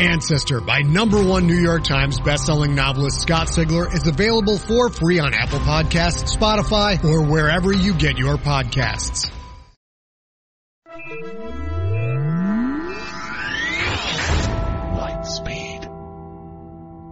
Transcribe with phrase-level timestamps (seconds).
[0.00, 5.18] Ancestor by number one New York Times bestselling novelist Scott Sigler is available for free
[5.18, 9.30] on Apple Podcasts, Spotify, or wherever you get your podcasts.
[14.96, 15.84] Lightspeed.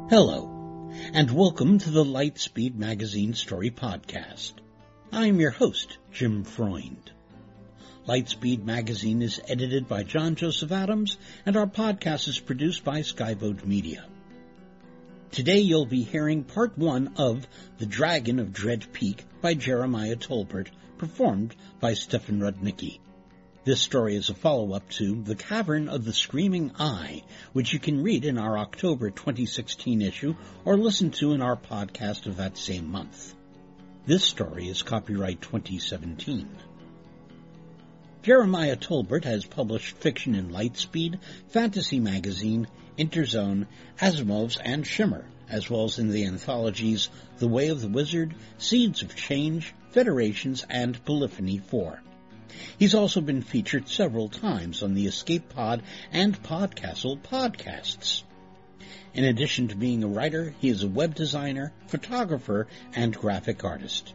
[0.09, 4.55] Hello, and welcome to the Lightspeed Magazine Story Podcast.
[5.13, 7.13] I'm your host, Jim Freund.
[8.09, 13.67] Lightspeed Magazine is edited by John Joseph Adams, and our podcast is produced by Skyboat
[13.67, 14.03] Media.
[15.31, 20.69] Today you'll be hearing part one of The Dragon of Dread Peak by Jeremiah Tolbert,
[20.97, 23.01] performed by Stefan Rudnicki.
[23.65, 28.03] This story is a follow-up to The Cavern of the Screaming Eye, which you can
[28.03, 32.91] read in our October 2016 issue or listen to in our podcast of that same
[32.91, 33.35] month.
[34.07, 36.49] This story is copyright 2017.
[38.29, 43.67] Jeremiah Tolbert has published fiction in Lightspeed, Fantasy Magazine, Interzone,
[43.99, 49.01] Asimov's, and Shimmer, as well as in the anthologies The Way of the Wizard, Seeds
[49.01, 52.03] of Change, Federations, and Polyphony 4.
[52.79, 55.83] He's also been featured several times on the Escape Pod
[56.13, 58.25] and Podcastle podcasts.
[59.15, 64.13] In addition to being a writer, he is a web designer, photographer, and graphic artist.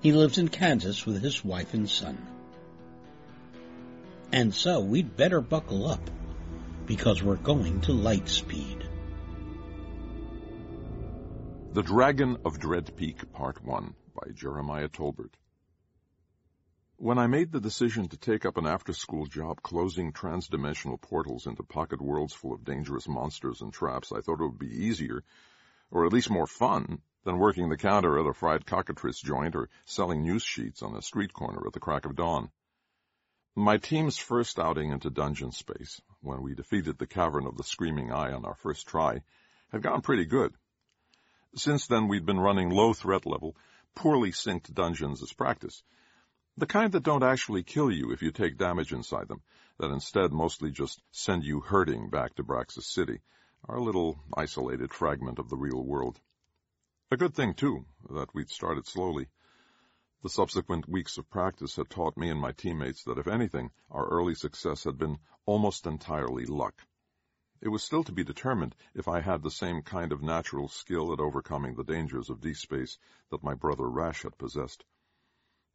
[0.00, 2.16] He lives in Kansas with his wife and son.
[4.32, 6.10] And so we'd better buckle up
[6.86, 8.82] because we're going to light speed.
[11.74, 15.34] The Dragon of Dread Peak, Part 1 by Jeremiah Tolbert.
[16.96, 21.62] When I made the decision to take up an after-school job closing trans-dimensional portals into
[21.62, 25.24] pocket worlds full of dangerous monsters and traps, I thought it would be easier,
[25.90, 29.68] or at least more fun, than working the counter at a fried cockatrice joint or
[29.84, 32.50] selling news sheets on a street corner at the crack of dawn.
[33.54, 38.10] My team's first outing into dungeon space, when we defeated the Cavern of the Screaming
[38.10, 39.22] Eye on our first try,
[39.70, 40.54] had gone pretty good.
[41.54, 43.54] Since then, we'd been running low threat level,
[43.94, 45.82] poorly synced dungeons as practice.
[46.56, 49.42] The kind that don't actually kill you if you take damage inside them,
[49.76, 53.20] that instead mostly just send you hurting back to Braxis City,
[53.68, 56.18] our little isolated fragment of the real world.
[57.10, 59.28] A good thing, too, that we'd started slowly.
[60.22, 64.06] The subsequent weeks of practice had taught me and my teammates that if anything, our
[64.08, 66.86] early success had been almost entirely luck.
[67.60, 71.12] It was still to be determined if I had the same kind of natural skill
[71.12, 72.98] at overcoming the dangers of D-space
[73.30, 74.84] that my brother Rash had possessed.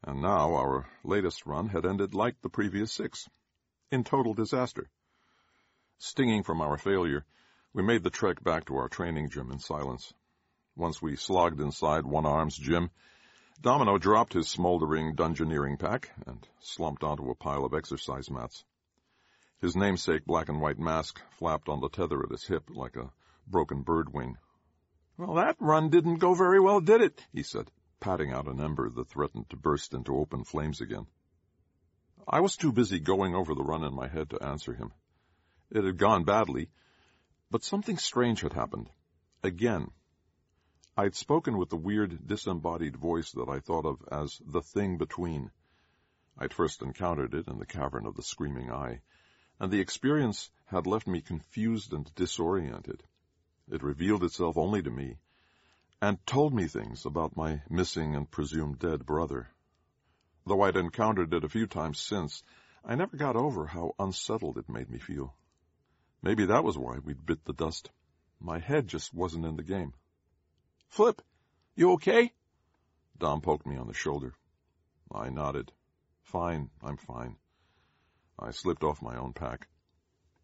[0.04, 3.28] And now our latest run had ended like the previous six,
[3.92, 4.90] in total disaster.
[5.98, 7.26] Stinging from our failure,
[7.74, 10.14] we made the trek back to our training gym in silence.
[10.76, 12.92] Once we slogged inside One Arm's gym,
[13.60, 18.64] Domino dropped his smoldering dungeoneering pack and slumped onto a pile of exercise mats.
[19.60, 23.12] His namesake black and white mask flapped on the tether at his hip like a
[23.48, 24.38] broken bird wing.
[25.18, 27.26] Well, that run didn't go very well, did it?
[27.34, 31.08] he said, patting out an ember that threatened to burst into open flames again.
[32.28, 34.94] I was too busy going over the run in my head to answer him.
[35.72, 36.70] It had gone badly,
[37.50, 38.92] but something strange had happened.
[39.42, 39.90] Again.
[41.00, 44.98] I had spoken with the weird, disembodied voice that I thought of as the thing
[44.98, 45.52] between.
[46.36, 49.02] I'd first encountered it in the cavern of the Screaming Eye,
[49.60, 53.04] and the experience had left me confused and disoriented.
[53.70, 55.20] It revealed itself only to me,
[56.02, 59.50] and told me things about my missing and presumed dead brother.
[60.48, 62.44] Though I'd encountered it a few times since,
[62.84, 65.36] I never got over how unsettled it made me feel.
[66.24, 67.92] Maybe that was why we'd bit the dust.
[68.40, 69.94] My head just wasn't in the game.
[70.88, 71.22] Flip,
[71.76, 72.34] you okay?
[73.18, 74.34] Dom poked me on the shoulder.
[75.12, 75.72] I nodded.
[76.24, 77.38] Fine, I'm fine.
[78.40, 79.68] I slipped off my own pack.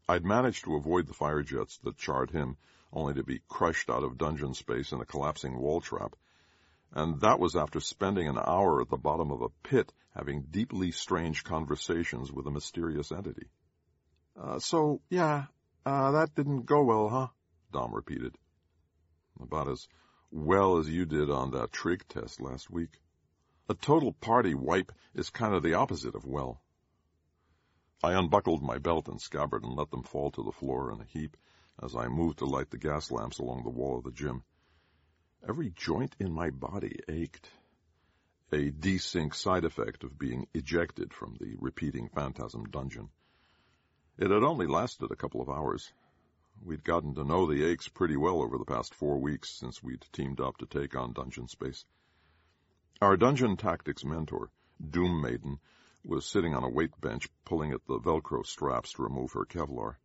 [0.08, 2.58] I'd managed to avoid the fire jets that charred him,
[2.92, 6.16] only to be crushed out of dungeon space in a collapsing wall trap.
[6.92, 10.92] And that was after spending an hour at the bottom of a pit having deeply
[10.92, 13.48] strange conversations with a mysterious entity.
[14.40, 15.46] Uh, so, yeah,
[15.86, 17.28] uh, that didn't go well, huh?
[17.72, 18.36] Dom repeated.
[19.42, 19.88] About as
[20.34, 23.00] well as you did on that trig test last week.
[23.70, 26.60] A total party wipe is kind of the opposite of well.
[28.04, 31.06] I unbuckled my belt and scabbard and let them fall to the floor in a
[31.06, 31.38] heap
[31.82, 34.44] as I moved to light the gas lamps along the wall of the gym.
[35.48, 37.50] Every joint in my body ached.
[38.52, 43.10] A desync side effect of being ejected from the repeating phantasm dungeon.
[44.18, 45.94] It had only lasted a couple of hours.
[46.62, 50.06] We'd gotten to know the aches pretty well over the past four weeks since we'd
[50.12, 51.86] teamed up to take on Dungeon Space.
[53.02, 55.60] Our dungeon tactics mentor, Doom Maiden,
[56.04, 59.96] was sitting on a weight bench pulling at the Velcro straps to remove her Kevlar,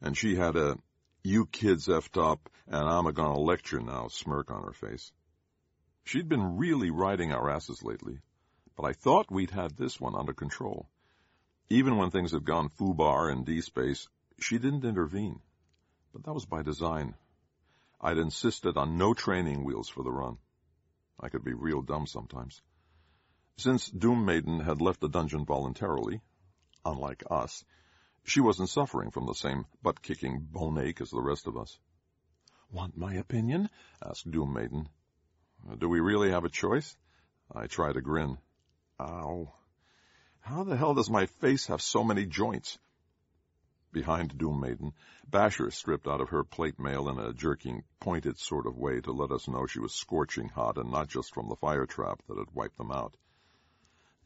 [0.00, 0.78] and she had a
[1.22, 5.12] you kids effed up and I'm a gonna lecture now smirk on her face.
[6.04, 8.20] She'd been really riding our asses lately,
[8.76, 10.88] but I thought we'd had this one under control.
[11.68, 14.08] Even when things had gone FUBAR in D-space,
[14.40, 15.40] she didn't intervene.
[16.12, 17.14] But that was by design.
[18.00, 20.38] I'd insisted on no training wheels for the run.
[21.20, 22.62] I could be real dumb sometimes.
[23.58, 26.22] Since Doom Maiden had left the dungeon voluntarily,
[26.84, 27.64] unlike us,
[28.24, 31.78] she wasn't suffering from the same butt-kicking bone ache as the rest of us.
[32.72, 33.68] Want my opinion?
[34.02, 34.88] asked Doom Maiden.
[35.78, 36.96] Do we really have a choice?
[37.54, 38.38] I tried to grin.
[39.00, 39.52] Ow.
[40.40, 42.78] How the hell does my face have so many joints?
[43.92, 44.92] Behind Doom Maiden,
[45.28, 49.10] Basher stripped out of her plate mail in a jerking, pointed sort of way to
[49.10, 52.38] let us know she was scorching hot and not just from the fire trap that
[52.38, 53.16] had wiped them out.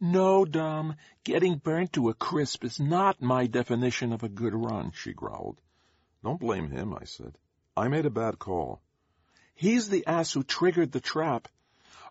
[0.01, 4.91] No, Dom, getting burnt to a crisp is not my definition of a good run,
[4.93, 5.61] she growled.
[6.23, 7.39] Don't blame him, I said.
[7.77, 8.83] I made a bad call.
[9.55, 11.49] He's the ass who triggered the trap.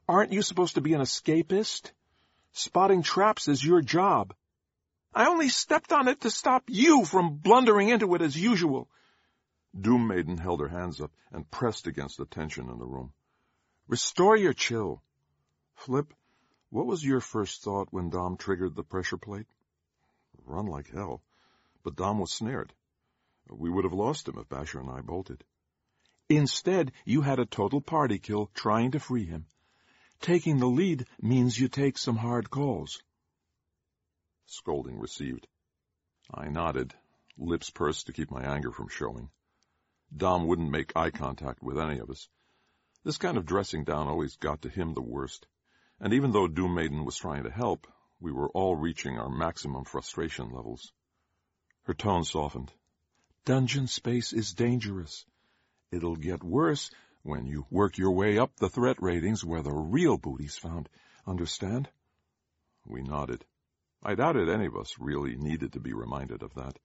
[0.08, 1.92] Aren't you supposed to be an escapist?
[2.52, 4.34] Spotting traps is your job.
[5.16, 8.90] I only stepped on it to stop you from blundering into it as usual.
[9.80, 13.14] Doom Maiden held her hands up and pressed against the tension in the room.
[13.88, 15.04] Restore your chill.
[15.76, 16.12] Flip,
[16.70, 19.46] what was your first thought when Dom triggered the pressure plate?
[20.46, 21.22] Run like hell.
[21.84, 22.74] But Dom was snared.
[23.50, 25.44] We would have lost him if Basher and I bolted.
[26.30, 29.46] Instead, you had a total party kill trying to free him.
[30.22, 33.04] Taking the lead means you take some hard calls
[34.46, 35.48] scolding received.
[36.34, 36.94] I nodded,
[37.38, 39.30] lips pursed to keep my anger from showing.
[40.16, 42.28] Dom wouldn't make eye contact with any of us.
[43.04, 45.48] This kind of dressing down always got to him the worst,
[46.00, 47.88] and even though Doom Maiden was trying to help,
[48.20, 50.94] we were all reaching our maximum frustration levels.
[51.84, 52.72] Her tone softened.
[53.46, 55.26] Dungeon space is dangerous.
[55.92, 56.90] It'll get worse
[57.24, 60.88] when you work your way up the threat ratings where the real booty's found.
[61.28, 61.90] Understand?
[62.86, 63.44] We nodded.
[64.06, 66.78] I doubted any of us really needed to be reminded of that.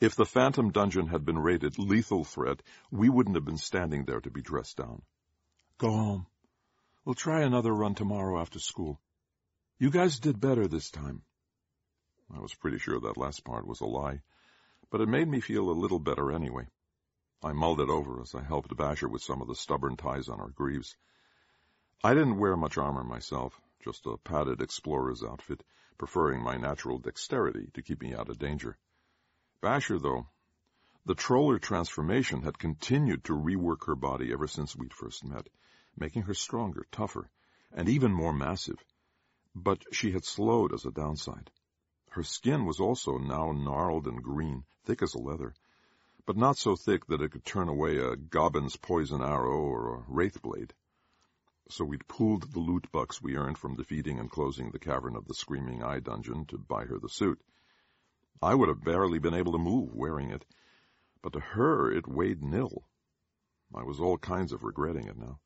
[0.00, 4.20] If the Phantom Dungeon had been rated lethal threat, we wouldn't have been standing there
[4.20, 5.02] to be dressed down.
[5.78, 6.26] Go home.
[7.04, 8.98] We'll try another run tomorrow after school.
[9.78, 11.22] You guys did better this time.
[12.34, 14.22] I was pretty sure that last part was a lie,
[14.90, 16.66] but it made me feel a little better anyway.
[17.42, 20.40] I mulled it over as I helped Basher with some of the stubborn ties on
[20.40, 20.96] our greaves.
[22.02, 25.62] I didn't wear much armor myself, just a padded explorer's outfit,
[25.98, 28.78] preferring my natural dexterity to keep me out of danger.
[29.60, 30.26] Basher, though,
[31.04, 35.50] the troller transformation had continued to rework her body ever since we'd first met,
[35.98, 37.28] making her stronger, tougher,
[37.72, 38.82] and even more massive.
[39.54, 41.50] But she had slowed as a downside.
[42.08, 45.54] Her skin was also now gnarled and green, thick as a leather,
[46.24, 50.04] but not so thick that it could turn away a gobbin's poison arrow or a
[50.08, 50.72] wraith blade
[51.68, 55.26] so we'd pooled the loot bucks we earned from defeating and closing the Cavern of
[55.26, 57.40] the Screaming Eye dungeon to buy her the suit.
[58.42, 60.44] I would have barely been able to move wearing it,
[61.22, 62.84] but to her it weighed nil.
[63.74, 65.40] I was all kinds of regretting it now.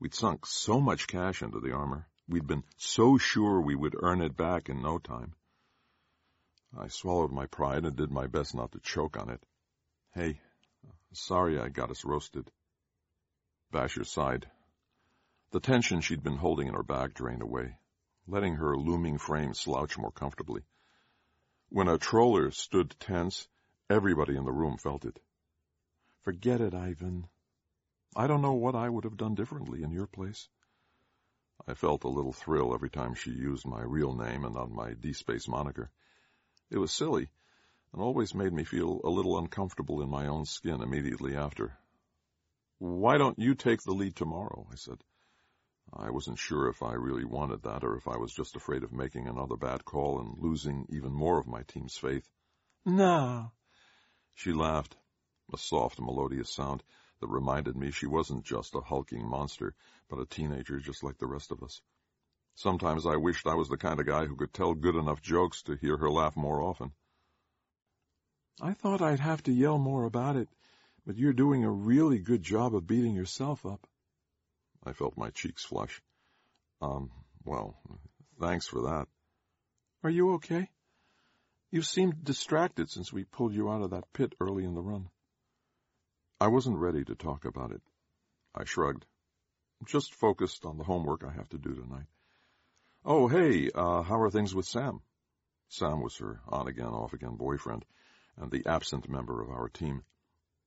[0.00, 2.08] We'd sunk so much cash into the armor.
[2.28, 5.34] We'd been so sure we would earn it back in no time.
[6.76, 9.44] I swallowed my pride and did my best not to choke on it.
[10.12, 10.40] Hey,
[11.12, 12.50] sorry I got us roasted.
[13.70, 14.50] Basher sighed.
[15.50, 17.78] The tension she'd been holding in her back drained away,
[18.26, 20.62] letting her looming frame slouch more comfortably.
[21.70, 23.48] When a troller stood tense,
[23.88, 25.18] everybody in the room felt it.
[26.22, 27.28] Forget it, Ivan.
[28.14, 30.50] I don't know what I would have done differently in your place.
[31.66, 34.92] I felt a little thrill every time she used my real name and not my
[34.92, 35.90] D-Space moniker.
[36.70, 37.30] It was silly,
[37.94, 41.78] and always made me feel a little uncomfortable in my own skin immediately after.
[42.78, 44.66] Why don't you take the lead tomorrow?
[44.70, 45.02] I said.
[45.92, 48.92] I wasn't sure if I really wanted that or if I was just afraid of
[48.92, 52.28] making another bad call and losing even more of my team's faith.
[52.84, 53.52] No.
[54.34, 54.96] She laughed,
[55.52, 56.82] a soft, melodious sound
[57.20, 59.74] that reminded me she wasn't just a hulking monster,
[60.08, 61.80] but a teenager just like the rest of us.
[62.54, 65.62] Sometimes I wished I was the kind of guy who could tell good enough jokes
[65.62, 66.92] to hear her laugh more often.
[68.60, 70.48] I thought I'd have to yell more about it,
[71.06, 73.86] but you're doing a really good job of beating yourself up.
[74.88, 76.00] I felt my cheeks flush.
[76.80, 77.10] Um,
[77.44, 77.76] well,
[78.40, 79.06] thanks for that.
[80.02, 80.70] Are you okay?
[81.70, 85.10] You seemed distracted since we pulled you out of that pit early in the run.
[86.40, 87.82] I wasn't ready to talk about it.
[88.54, 89.04] I shrugged.
[89.84, 92.06] Just focused on the homework I have to do tonight.
[93.04, 95.02] Oh, hey, uh, how are things with Sam?
[95.68, 97.84] Sam was her on-again, off-again boyfriend,
[98.38, 100.02] and the absent member of our team.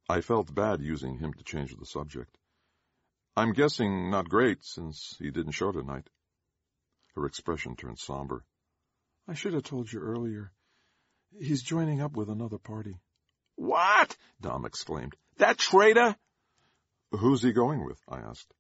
[0.08, 2.38] I felt bad using him to change the subject.
[3.36, 6.10] I'm guessing not great, since he didn't show tonight.
[7.16, 8.44] Her expression turned somber.
[9.28, 10.52] I should have told you earlier.
[11.40, 13.00] He's joining up with another party.
[13.56, 14.18] What?
[14.42, 15.16] Dom exclaimed.
[15.38, 16.16] That traitor?
[17.12, 18.00] Who's he going with?
[18.08, 18.54] I asked.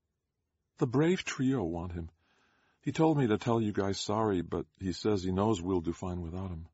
[0.77, 2.09] The Brave Trio want him.
[2.81, 5.93] He told me to tell you guys sorry, but he says he knows we'll do
[5.93, 6.67] fine without him.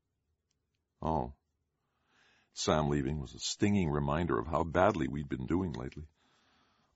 [1.02, 1.34] Oh.
[2.54, 6.08] Sam leaving was a stinging reminder of how badly we'd been doing lately.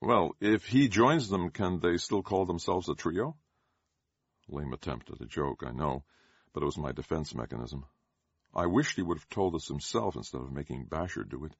[0.01, 3.37] Well, if he joins them, can they still call themselves a trio?
[4.49, 6.03] Lame attempt at a joke, I know,
[6.53, 7.85] but it was my defense mechanism.
[8.53, 11.55] I wished he would have told us himself instead of making Basher do it,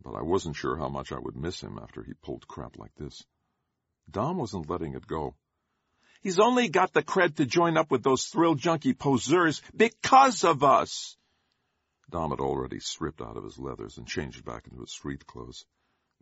[0.00, 2.94] but I wasn't sure how much I would miss him after he pulled crap like
[2.94, 3.24] this.
[4.08, 5.34] Dom wasn't letting it go.
[6.22, 10.62] He's only got the cred to join up with those thrill junkie poseurs because of
[10.62, 11.16] us.
[12.08, 15.66] Dom had already stripped out of his leathers and changed back into his street clothes.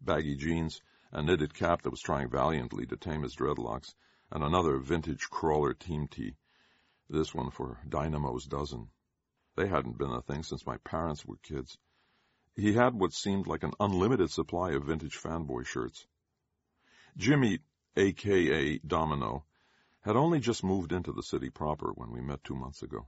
[0.00, 0.80] Baggy jeans,
[1.12, 3.94] a knitted cap that was trying valiantly to tame his dreadlocks,
[4.30, 6.34] and another vintage crawler team tee.
[7.08, 8.88] This one for Dynamo's dozen.
[9.54, 11.76] They hadn't been a thing since my parents were kids.
[12.54, 16.06] He had what seemed like an unlimited supply of vintage fanboy shirts.
[17.16, 17.58] Jimmy,
[17.94, 18.78] a.k.a.
[18.78, 19.44] Domino,
[20.00, 23.06] had only just moved into the city proper when we met two months ago.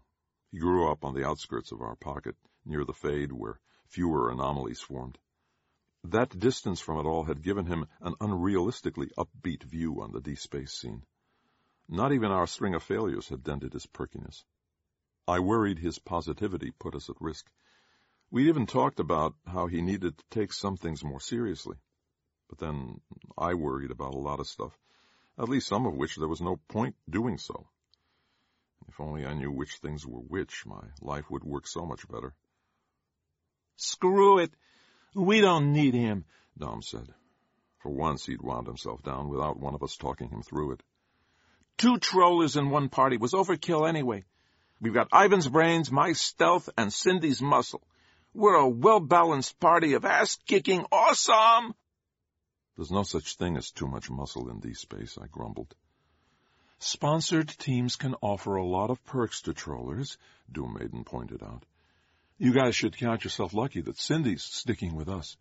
[0.50, 4.80] He grew up on the outskirts of our pocket, near the fade where fewer anomalies
[4.80, 5.18] formed.
[6.04, 10.72] That distance from it all had given him an unrealistically upbeat view on the D-space
[10.72, 11.02] scene.
[11.88, 14.44] Not even our string of failures had dented his perkiness.
[15.26, 17.50] I worried his positivity put us at risk.
[18.30, 21.78] We even talked about how he needed to take some things more seriously.
[22.50, 23.00] But then
[23.38, 24.78] I worried about a lot of stuff,
[25.38, 27.66] at least some of which there was no point doing so.
[28.88, 32.34] If only I knew which things were which, my life would work so much better.
[33.76, 34.54] Screw it.
[35.14, 36.24] We don't need him,
[36.58, 37.14] Dom said.
[37.78, 40.82] For once he'd wound himself down without one of us talking him through it.
[41.78, 44.24] Two trollers in one party was overkill anyway.
[44.80, 47.86] We've got Ivan's brains, my stealth, and Cindy's muscle.
[48.32, 51.74] We're a well-balanced party of ass-kicking awesome!
[52.76, 55.74] There's no such thing as too much muscle in D-space, I grumbled.
[56.80, 60.18] Sponsored teams can offer a lot of perks to trollers,
[60.50, 61.64] Doom Maiden pointed out.
[62.36, 65.36] You guys should count yourself lucky that Cindy's sticking with us.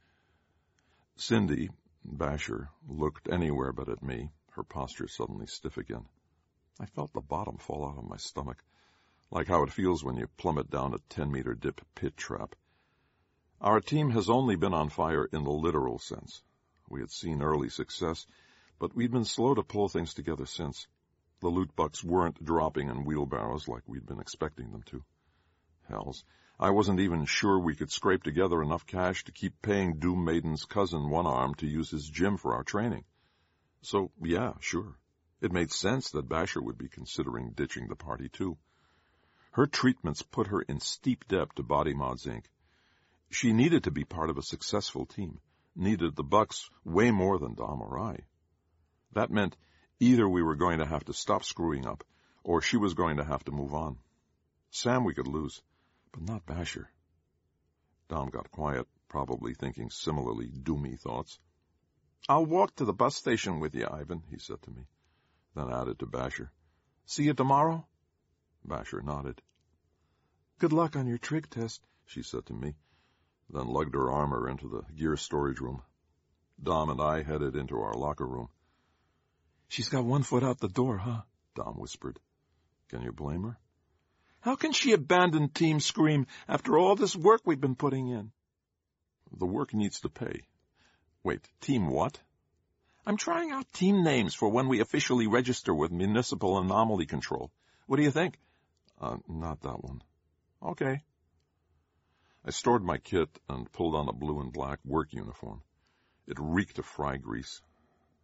[1.16, 1.72] Cindy,
[2.06, 6.06] Basher, looked anywhere but at me, her posture suddenly stiff again.
[6.80, 8.64] I felt the bottom fall out of my stomach,
[9.32, 12.56] like how it feels when you plummet down a ten-meter dip pit trap.
[13.60, 16.44] Our team has only been on fire in the literal sense.
[16.90, 18.28] We had seen early success,
[18.78, 20.86] but we'd been slow to pull things together since.
[21.40, 25.04] The loot bucks weren't dropping in wheelbarrows like we'd been expecting them to.
[25.90, 26.24] Hells,
[26.60, 30.66] I wasn't even sure we could scrape together enough cash to keep paying Doom Maiden's
[30.66, 33.06] cousin One Arm to use his gym for our training.
[33.82, 34.98] So, yeah, sure.
[35.42, 38.58] It made sense that Basher would be considering ditching the party too.
[39.52, 42.46] Her treatments put her in steep debt to Body Mods Inc.
[43.30, 45.40] She needed to be part of a successful team,
[45.76, 48.20] needed the bucks way more than Dom or I.
[49.14, 49.58] That meant
[50.00, 52.04] either we were going to have to stop screwing up,
[52.44, 53.98] or she was going to have to move on.
[54.72, 55.62] Sam we could lose,
[56.14, 56.90] but not Basher.
[58.08, 61.40] Dom got quiet, probably thinking similarly doomy thoughts.
[62.30, 64.88] I'll walk to the bus station with you, Ivan, he said to me,
[65.56, 66.52] then added to Basher.
[67.06, 67.86] See you tomorrow?
[68.64, 69.42] Basher nodded.
[70.60, 72.76] Good luck on your trig test, she said to me,
[73.50, 75.82] then lugged her armor into the gear storage room.
[76.62, 78.50] Dom and I headed into our locker room.
[79.68, 81.24] She's got one foot out the door, huh?
[81.56, 82.20] Dom whispered.
[82.90, 83.58] Can you blame her?
[84.44, 88.34] How can she abandon Team Scream after all this work we've been putting in?
[89.32, 90.42] The work needs to pay.
[91.24, 92.20] Wait, Team what?
[93.06, 97.52] I'm trying out team names for when we officially register with Municipal Anomaly Control.
[97.88, 98.38] What do you think?
[99.00, 100.04] Uh, not that one.
[100.62, 101.02] Okay.
[102.46, 105.62] I stored my kit and pulled on a blue and black work uniform.
[106.28, 107.62] It reeked of fry grease.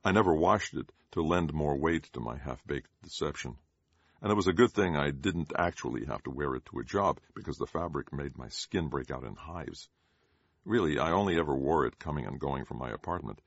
[0.04, 3.56] I never washed it to lend more weight to my half-baked deception.
[4.22, 6.84] And it was a good thing I didn't actually have to wear it to a
[6.84, 9.88] job because the fabric made my skin break out in hives.
[10.66, 13.40] Really, I only ever wore it coming and going from my apartment,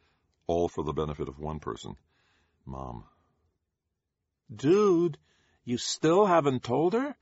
[0.47, 1.97] all for the benefit of one person,
[2.65, 3.05] Mom.
[4.55, 5.19] Dude,
[5.65, 7.17] you still haven't told her?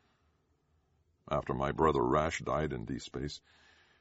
[1.29, 3.41] After my brother Rash died in D-Space,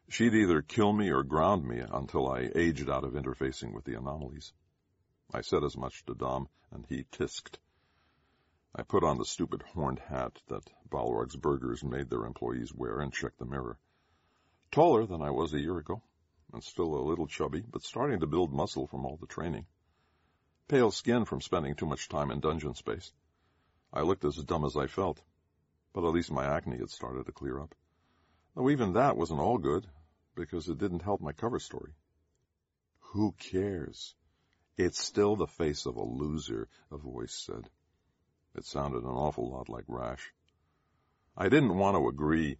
[0.09, 3.95] she'd either kill me or ground me until I aged out of interfacing with the
[3.95, 4.53] anomalies.
[5.33, 7.59] I said as much to Dom, and he tisked.
[8.75, 13.11] I put on the stupid horned hat that Balrog's Burgers made their employees wear and
[13.11, 13.79] checked the mirror.
[14.71, 16.03] Taller than I was a year ago,
[16.53, 19.65] and still a little chubby, but starting to build muscle from all the training.
[20.67, 23.11] Pale skin from spending too much time in dungeon space.
[23.91, 25.19] I looked as dumb as I felt,
[25.91, 27.73] but at least my acne had started to clear up.
[28.55, 29.87] Though even that wasn't all good,
[30.35, 31.93] because it didn't help my cover story.
[32.99, 34.13] Who cares?
[34.77, 37.67] It's still the face of a loser, a voice said.
[38.55, 40.33] It sounded an awful lot like Rash.
[41.37, 42.57] I didn't want to agree,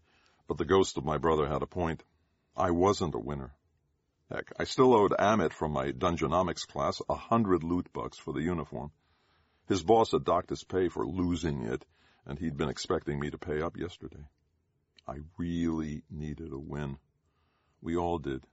[0.48, 2.04] but the ghost of my brother had a point.
[2.56, 3.54] I wasn't a winner.
[4.32, 8.44] Heck, I still owed Amit from my Dungeonomics class a hundred loot bucks for the
[8.44, 8.92] uniform.
[9.68, 11.86] His boss had docked his pay for losing it,
[12.26, 14.28] and he'd been expecting me to pay up yesterday.
[15.08, 17.00] I really needed a win.
[17.82, 18.46] We all did.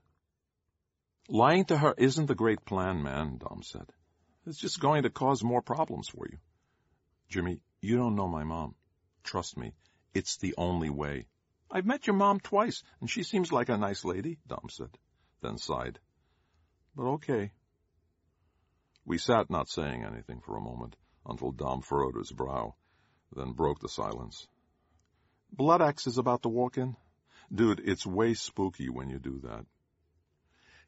[1.29, 3.91] Lying to her isn't the great plan, man, Dom said.
[4.45, 6.37] It's just going to cause more problems for you.
[7.29, 8.75] Jimmy, you don't know my mom.
[9.23, 9.73] Trust me,
[10.13, 11.27] it's the only way.
[11.69, 14.97] I've met your mom twice, and she seems like a nice lady, Dom said,
[15.41, 15.99] then sighed.
[16.95, 17.51] But okay.
[19.05, 22.75] We sat not saying anything for a moment until Dom furrowed his brow,
[23.35, 24.47] then broke the silence.
[25.51, 26.95] Blood Axe is about to walk in?
[27.53, 29.65] Dude, it's way spooky when you do that.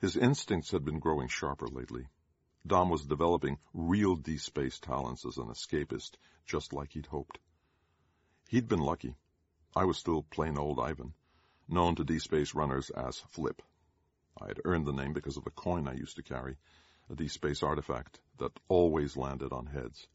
[0.02, 2.08] His instincts had been growing sharper lately.
[2.68, 7.40] Dom was developing real D-Space talents as an escapist, just like he'd hoped.
[8.50, 9.16] He'd been lucky.
[9.76, 11.14] I was still plain old Ivan,
[11.68, 13.62] known to D-Space runners as Flip.
[14.42, 16.58] I had earned the name because of a coin I used to carry,
[17.10, 20.08] a D-Space artifact that always landed on heads.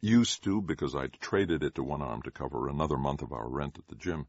[0.00, 3.48] Used to because I'd traded it to one arm to cover another month of our
[3.48, 4.26] rent at the gym.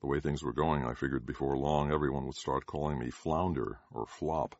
[0.00, 3.78] The way things were going, I figured before long everyone would start calling me Flounder
[3.90, 4.56] or Flop.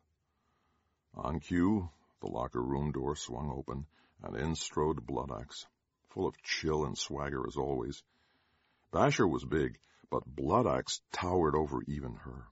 [1.17, 3.87] On cue, the locker room door swung open,
[4.21, 5.65] and in strode Blood Axe,
[6.09, 8.03] full of chill and swagger as always.
[8.91, 12.47] Basher was big, but Blood Axe towered over even her.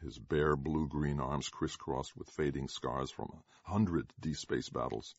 [0.00, 5.16] His bare blue-green arms crisscrossed with fading scars from a hundred D-Space battles.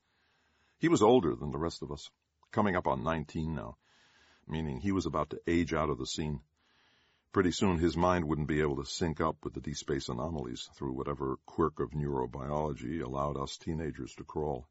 [0.77, 2.09] He was older than the rest of us,
[2.51, 3.75] coming up on 19 now,
[4.47, 6.41] meaning he was about to age out of the scene.
[7.33, 10.93] Pretty soon his mind wouldn't be able to sync up with the D-Space anomalies through
[10.93, 14.67] whatever quirk of neurobiology allowed us teenagers to crawl.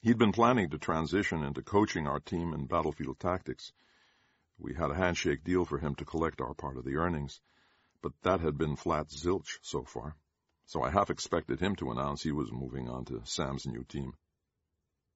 [0.00, 3.72] He'd been planning to transition into coaching our team in battlefield tactics.
[4.58, 7.40] We had a handshake deal for him to collect our part of the earnings,
[8.02, 10.14] but that had been flat zilch so far,
[10.66, 14.14] so I half expected him to announce he was moving on to Sam's new team.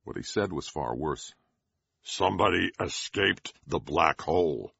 [0.04, 1.34] What he said was far worse.
[2.02, 4.72] Somebody escaped the black hole.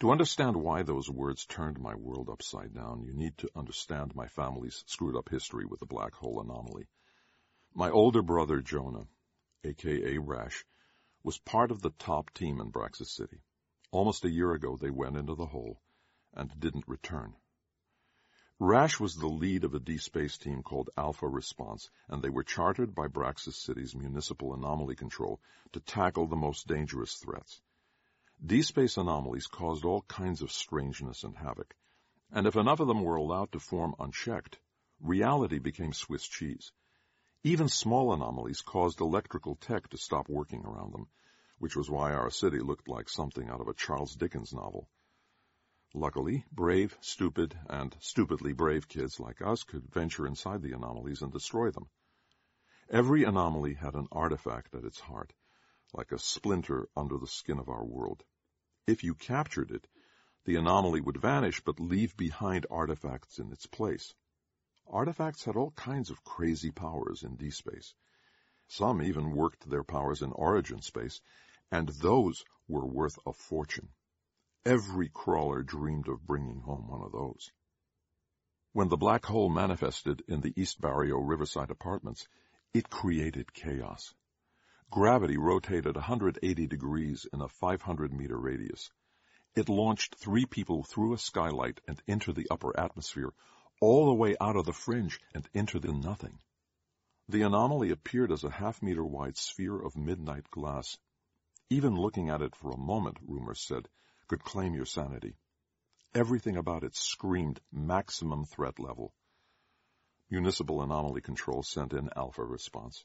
[0.00, 4.28] To understand why those words turned my world upside down, you need to understand my
[4.28, 6.88] family's screwed up history with the black hole anomaly.
[7.74, 9.08] My older brother, Jonah,
[9.62, 10.64] aka Rash,
[11.22, 13.42] was part of the top team in Braxis City.
[13.90, 15.82] Almost a year ago, they went into the hole
[16.32, 17.34] and didn't return.
[18.58, 22.94] Rash was the lead of a D-Space team called Alpha Response, and they were chartered
[22.94, 27.60] by Braxis City's Municipal Anomaly Control to tackle the most dangerous threats.
[28.42, 31.76] D-Space anomalies caused all kinds of strangeness and havoc,
[32.32, 34.58] and if enough of them were allowed to form unchecked,
[34.98, 36.72] reality became Swiss cheese.
[37.44, 41.06] Even small anomalies caused electrical tech to stop working around them,
[41.58, 44.88] which was why our city looked like something out of a Charles Dickens novel.
[45.94, 51.30] Luckily, brave, stupid, and stupidly brave kids like us could venture inside the anomalies and
[51.30, 51.88] destroy them.
[52.88, 55.34] Every anomaly had an artifact at its heart,
[55.92, 58.24] like a splinter under the skin of our world.
[58.90, 59.86] If you captured it,
[60.46, 64.14] the anomaly would vanish but leave behind artifacts in its place.
[64.88, 67.94] Artifacts had all kinds of crazy powers in D-space.
[68.66, 71.20] Some even worked their powers in origin space,
[71.70, 73.90] and those were worth a fortune.
[74.64, 77.52] Every crawler dreamed of bringing home one of those.
[78.72, 82.26] When the black hole manifested in the East Barrio Riverside apartments,
[82.74, 84.14] it created chaos.
[84.90, 88.90] Gravity rotated 180 degrees in a 500 meter radius.
[89.54, 93.32] It launched three people through a skylight and into the upper atmosphere,
[93.80, 96.40] all the way out of the fringe and into the nothing.
[97.28, 100.98] The anomaly appeared as a half meter wide sphere of midnight glass.
[101.68, 103.88] Even looking at it for a moment, rumors said,
[104.26, 105.36] could claim your sanity.
[106.16, 109.14] Everything about it screamed maximum threat level.
[110.30, 113.04] Municipal Anomaly Control sent in Alpha response.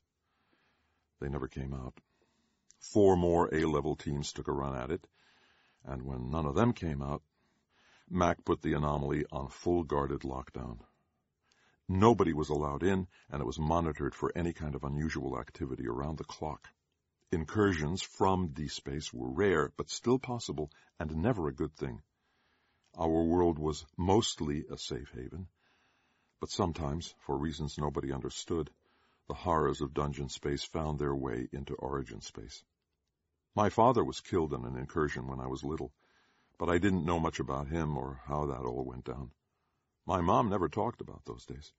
[1.20, 2.00] They never came out.
[2.80, 5.08] Four more A-level teams took a run at it,
[5.84, 7.24] and when none of them came out,
[8.10, 10.80] Mac put the anomaly on full guarded lockdown.
[11.88, 16.18] Nobody was allowed in, and it was monitored for any kind of unusual activity around
[16.18, 16.68] the clock.
[17.32, 22.02] Incursions from D-space were rare, but still possible, and never a good thing.
[22.98, 25.48] Our world was mostly a safe haven,
[26.40, 28.70] but sometimes, for reasons nobody understood,
[29.28, 32.64] the horrors of dungeon space found their way into origin space.
[33.56, 35.94] My father was killed in an incursion when I was little,
[36.60, 39.32] but I didn't know much about him or how that all went down.
[40.06, 41.74] My mom never talked about those days,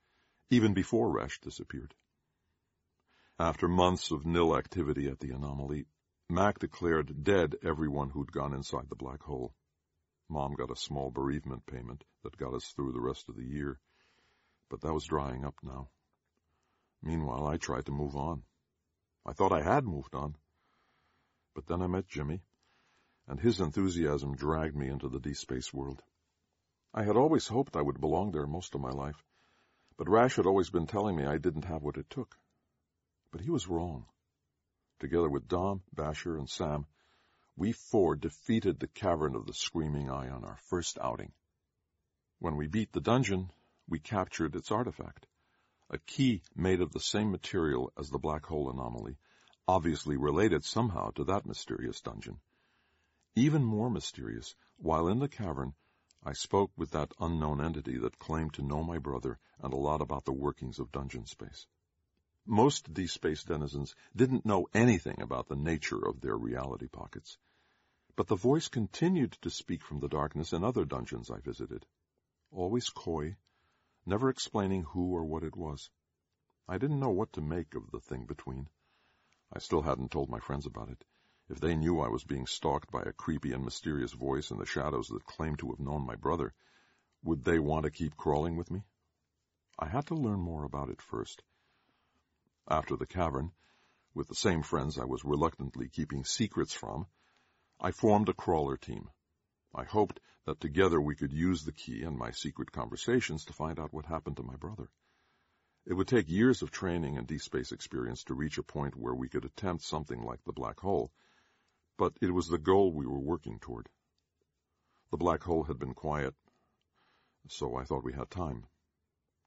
[0.51, 1.95] even before Rash disappeared.
[3.39, 5.87] After months of nil activity at the anomaly,
[6.29, 9.55] Mac declared dead everyone who'd gone inside the black hole.
[10.29, 13.79] Mom got a small bereavement payment that got us through the rest of the year,
[14.69, 15.89] but that was drying up now.
[17.03, 18.43] Meanwhile, I tried to move on.
[19.25, 20.37] I thought I had moved on.
[21.55, 22.43] But then I met Jimmy,
[23.27, 26.03] and his enthusiasm dragged me into the D-Space world.
[26.95, 29.25] I had always hoped I would belong there most of my life,
[29.97, 32.37] but Rash had always been telling me I didn't have what it took.
[33.33, 34.07] But he was wrong.
[35.01, 36.87] Together with Dom, Basher, and Sam,
[37.57, 41.33] we four defeated the Cavern of the Screaming Eye on our first outing.
[42.39, 43.51] When we beat the dungeon,
[43.89, 45.27] we captured its artifact,
[45.89, 49.17] a key made of the same material as the black hole anomaly,
[49.69, 52.41] obviously related somehow to that mysterious dungeon.
[53.35, 55.75] Even more mysterious, while in the cavern,
[56.25, 60.01] I spoke with that unknown entity that claimed to know my brother and a lot
[60.01, 61.67] about the workings of dungeon space.
[62.45, 67.39] Most of these space denizens didn't know anything about the nature of their reality pockets.
[68.17, 71.87] But the voice continued to speak from the darkness in other dungeons I visited.
[72.51, 73.37] Always coy,
[74.07, 75.91] never explaining who or what it was.
[76.69, 78.69] I didn't know what to make of the thing between.
[79.53, 81.05] I still hadn't told my friends about it.
[81.49, 84.67] If they knew I was being stalked by a creepy and mysterious voice in the
[84.67, 86.55] shadows that claimed to have known my brother,
[87.23, 88.83] would they want to keep crawling with me?
[89.79, 91.43] I had to learn more about it first.
[92.69, 93.53] After the cavern,
[94.15, 97.07] with the same friends I was reluctantly keeping secrets from,
[97.79, 99.11] I formed a crawler team.
[99.77, 103.79] I hoped that together we could use the key and my secret conversations to find
[103.79, 104.89] out what happened to my brother.
[105.85, 109.29] It would take years of training and D-space experience to reach a point where we
[109.29, 111.13] could attempt something like the black hole,
[111.99, 113.91] but it was the goal we were working toward.
[115.11, 116.35] The black hole had been quiet,
[117.49, 118.65] so I thought we had time.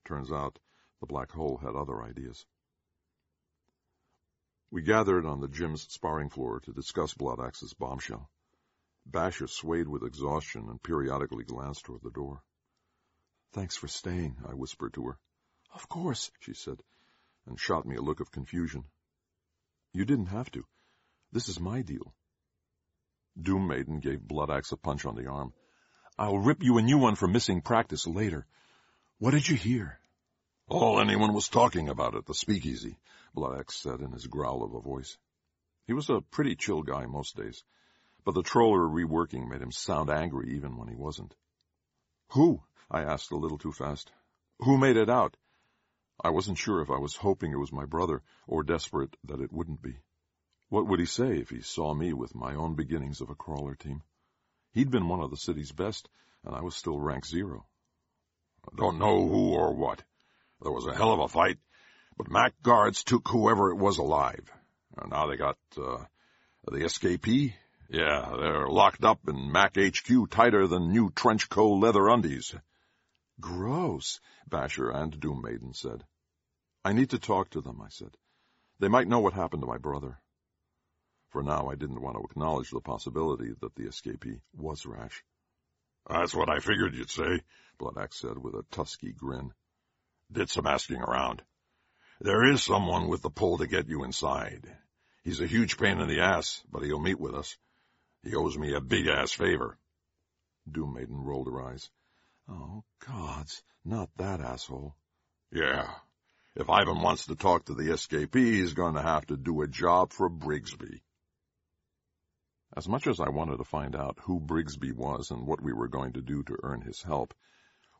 [0.05, 0.59] Turns out
[0.99, 2.45] the black hole had other ideas.
[4.69, 8.29] We gathered on the gym's sparring floor to discuss Blood Axe's bombshell.
[9.11, 12.43] Basher swayed with exhaustion and periodically glanced toward the door.
[13.51, 15.17] Thanks for staying, I whispered to her.
[15.73, 16.83] Of course, she said,
[17.47, 18.85] and shot me a look of confusion.
[19.93, 20.65] You didn't have to.
[21.31, 22.13] This is my deal.
[23.39, 25.53] Doom Maiden gave Blood Axe a punch on the arm.
[26.17, 28.45] I'll rip you a new one for missing practice later.
[29.17, 29.99] What did you hear?
[30.67, 32.97] All anyone was talking about at the speakeasy,
[33.33, 35.17] Blood Axe said in his growl of a voice.
[35.87, 37.63] He was a pretty chill guy most days,
[38.25, 41.35] but the troller reworking made him sound angry even when he wasn't.
[42.29, 42.61] Who?
[42.91, 44.11] I asked a little too fast.
[44.59, 45.37] Who made it out?
[46.21, 49.53] I wasn't sure if I was hoping it was my brother or desperate that it
[49.53, 49.99] wouldn't be.
[50.67, 53.75] What would he say if he saw me with my own beginnings of a crawler
[53.75, 54.03] team?
[54.73, 56.09] He'd been one of the city's best,
[56.43, 57.65] and I was still rank zero.
[58.71, 60.03] I don't know who or what.
[60.61, 61.57] There was a hell of a fight,
[62.17, 64.51] but Mac guards took whoever it was alive.
[65.09, 66.03] Now they got, uh,
[66.65, 67.53] the escapee.
[67.91, 72.53] Yeah, they're locked up in Mac HQ tighter than new trench coat leather undies.
[73.41, 76.03] Gross, Basher and Doom Maiden said.
[76.85, 78.15] I need to talk to them, I said.
[78.79, 80.19] They might know what happened to my brother.
[81.31, 85.23] For now, I didn't want to acknowledge the possibility that the escapee was Rash.
[86.07, 87.41] That's what I figured you'd say,
[87.79, 89.51] Bloodaxe said with a tusky grin.
[90.31, 91.41] Did some asking around.
[92.21, 94.71] There is someone with the pull to get you inside.
[95.23, 97.57] He's a huge pain in the ass, but he'll meet with us.
[98.23, 99.77] He owes me a big-ass favor.
[100.69, 101.89] Doom Maiden rolled her eyes.
[102.49, 104.95] Oh, gods, not that asshole.
[105.51, 105.89] Yeah.
[106.55, 109.67] If Ivan wants to talk to the escapee, he's going to have to do a
[109.67, 111.01] job for Brigsby.
[112.75, 115.87] As much as I wanted to find out who Brigsby was and what we were
[115.87, 117.33] going to do to earn his help,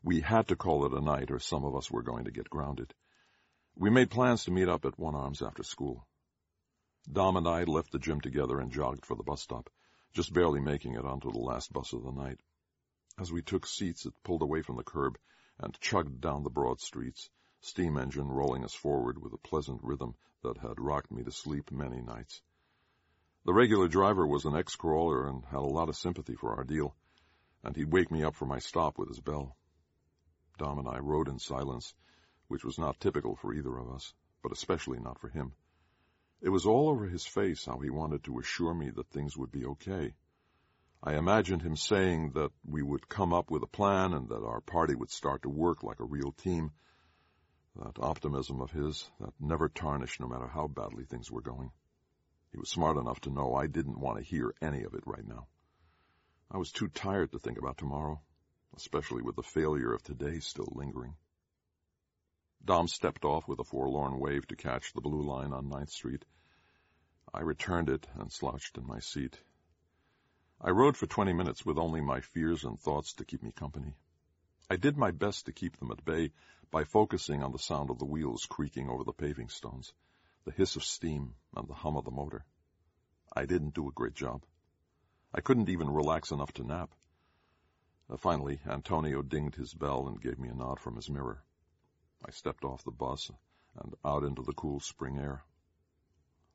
[0.02, 2.50] we had to call it a night or some of us were going to get
[2.50, 2.94] grounded.
[3.74, 6.06] We made plans to meet up at One Arms after school.
[7.10, 9.70] Dom and I left the gym together and jogged for the bus stop,
[10.12, 12.40] just barely making it onto the last bus of the night.
[13.18, 15.18] As we took seats, it pulled away from the curb
[15.58, 17.28] and chugged down the broad streets,
[17.60, 21.70] steam engine rolling us forward with a pleasant rhythm that had rocked me to sleep
[21.70, 22.40] many nights.
[23.44, 26.94] The regular driver was an ex-crawler and had a lot of sympathy for our deal,
[27.62, 29.56] and he'd wake me up for my stop with his bell.
[30.58, 31.94] Dom and I rode in silence,
[32.48, 35.52] which was not typical for either of us, but especially not for him.
[36.42, 39.52] It was all over his face how he wanted to assure me that things would
[39.52, 40.14] be okay.
[41.02, 44.60] I imagined him saying that we would come up with a plan and that our
[44.60, 46.72] party would start to work like a real team.
[47.76, 51.70] That optimism of his that never tarnished no matter how badly things were going.
[52.52, 55.26] He was smart enough to know I didn't want to hear any of it right
[55.26, 55.46] now.
[56.50, 58.20] I was too tired to think about tomorrow,
[58.76, 61.14] especially with the failure of today still lingering.
[62.64, 66.24] Dom stepped off with a forlorn wave to catch the blue line on Ninth Street.
[67.32, 69.40] I returned it and slouched in my seat.
[70.60, 73.94] I rode for twenty minutes with only my fears and thoughts to keep me company.
[74.68, 76.32] I did my best to keep them at bay
[76.70, 79.92] by focusing on the sound of the wheels creaking over the paving stones,
[80.44, 82.44] the hiss of steam, and the hum of the motor.
[83.34, 84.44] I didn't do a great job.
[85.32, 86.90] I couldn't even relax enough to nap.
[88.08, 91.42] Uh, finally, Antonio dinged his bell and gave me a nod from his mirror.
[92.24, 93.30] I stepped off the bus
[93.76, 95.42] and out into the cool spring air.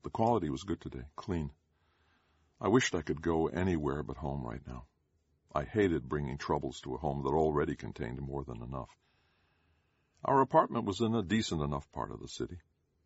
[0.04, 1.52] The quality was good today, clean.
[2.62, 4.86] I wished I could go anywhere but home right now.
[5.54, 8.90] I hated bringing troubles to a home that already contained more than enough.
[10.24, 12.58] Our apartment was in a decent enough part of the city.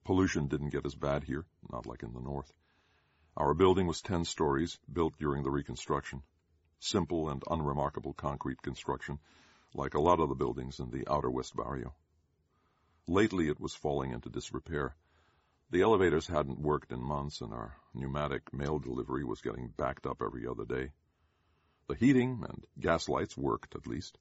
[0.04, 2.52] Pollution didn't get as bad here, not like in the north.
[3.38, 6.24] Our building was ten stories, built during the Reconstruction.
[6.80, 9.20] Simple and unremarkable concrete construction,
[9.74, 11.94] like a lot of the buildings in the outer West Barrio.
[13.08, 14.96] Lately it was falling into disrepair.
[15.72, 20.22] The elevators hadn't worked in months, and our pneumatic mail delivery was getting backed up
[20.22, 20.92] every other day.
[21.88, 24.18] The heating and gas lights worked, at least.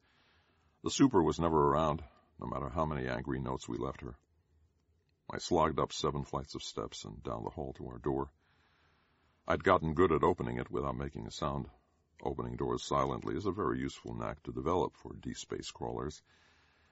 [0.82, 2.02] The super was never around,
[2.40, 4.16] no matter how many angry notes we left her.
[5.30, 8.30] I slogged up seven flights of steps and down the hall to our door.
[9.46, 11.68] I'd gotten good at opening it without making a sound.
[12.22, 16.22] Opening doors silently is a very useful knack to develop for D-space crawlers,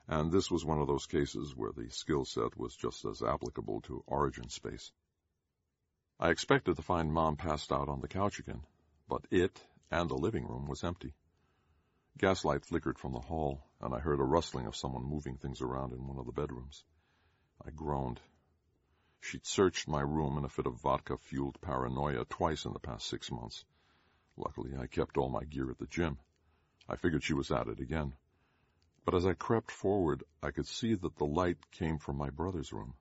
[0.09, 3.81] and this was one of those cases where the skill set was just as applicable
[3.83, 4.93] to origin space.
[6.19, 8.63] I expected to find Mom passed out on the couch again,
[9.09, 11.15] but it and the living room was empty.
[12.19, 15.93] Gaslight flickered from the hall, and I heard a rustling of someone moving things around
[15.93, 16.85] in one of the bedrooms.
[17.65, 18.21] I groaned.
[19.21, 23.31] She'd searched my room in a fit of vodka-fueled paranoia twice in the past six
[23.31, 23.65] months.
[24.37, 26.19] Luckily, I kept all my gear at the gym.
[26.89, 28.15] I figured she was at it again.
[29.07, 32.73] But as I crept forward, I could see that the light came from my brother's
[32.73, 32.95] room.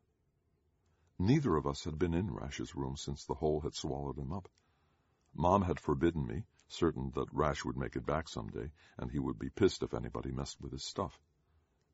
[1.18, 4.48] Neither of us had been in Rash's room since the hole had swallowed him up.
[5.34, 9.40] Mom had forbidden me, certain that Rash would make it back someday, and he would
[9.40, 11.20] be pissed if anybody messed with his stuff.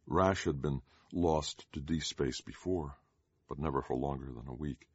[0.05, 0.81] Rash had been
[1.13, 2.97] lost to D-space before,
[3.47, 4.89] but never for longer than a week.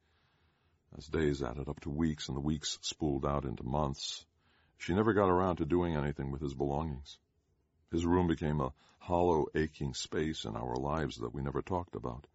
[0.95, 4.27] As days added up to weeks and the weeks spooled out into months,
[4.77, 7.17] she never got around to doing anything with his belongings.
[7.91, 12.27] His room became a hollow, aching space in our lives that we never talked about.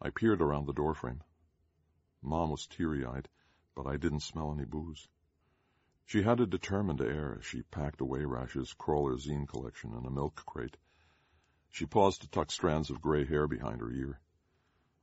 [0.00, 1.22] I peered around the doorframe.
[2.20, 3.28] Mom was teary-eyed,
[3.74, 5.08] but I didn't smell any booze.
[6.04, 10.10] She had a determined air as she packed away Rash's crawler zine collection in a
[10.10, 10.76] milk crate.
[11.70, 14.20] She paused to tuck strands of gray hair behind her ear.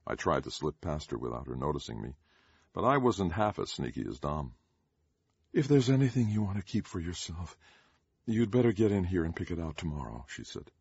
[0.06, 2.16] I tried to slip past her without her noticing me,
[2.74, 4.54] but I wasn't half as sneaky as Dom.
[5.52, 7.58] If there's anything you want to keep for yourself,
[8.26, 10.72] you'd better get in here and pick it out tomorrow, she said.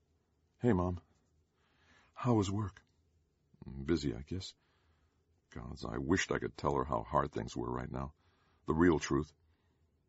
[0.61, 1.01] Hey, Mom.
[2.15, 2.81] How was work?
[3.85, 4.55] Busy, I guess.
[5.55, 8.13] Gods, I wished I could tell her how hard things were right now.
[8.67, 9.33] The real truth.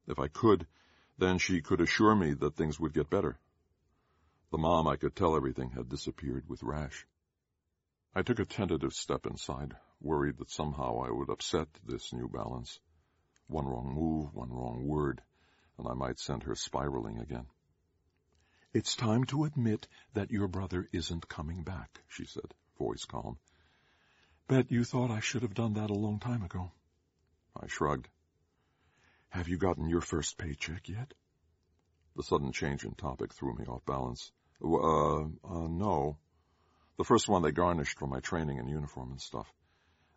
[0.08, 0.67] If I could,
[1.17, 3.39] then she could assure me that things would get better.
[4.52, 7.08] The mom I could tell everything had disappeared with Rash.
[8.15, 12.80] I took a tentative step inside, worried that somehow I would upset this new balance.
[13.48, 15.22] One wrong move, one wrong word,
[15.78, 17.46] and I might send her spiraling again.
[18.74, 23.38] It's time to admit that your brother isn't coming back, she said, voice calm.
[24.48, 26.72] Bet you thought I should have done that a long time ago.
[27.56, 28.10] I shrugged.
[29.30, 31.14] Have you gotten your first paycheck yet?
[32.16, 34.32] The sudden change in topic threw me off balance.
[34.64, 36.18] Uh, uh, no.
[36.98, 39.52] The first one they garnished for my training and uniform and stuff.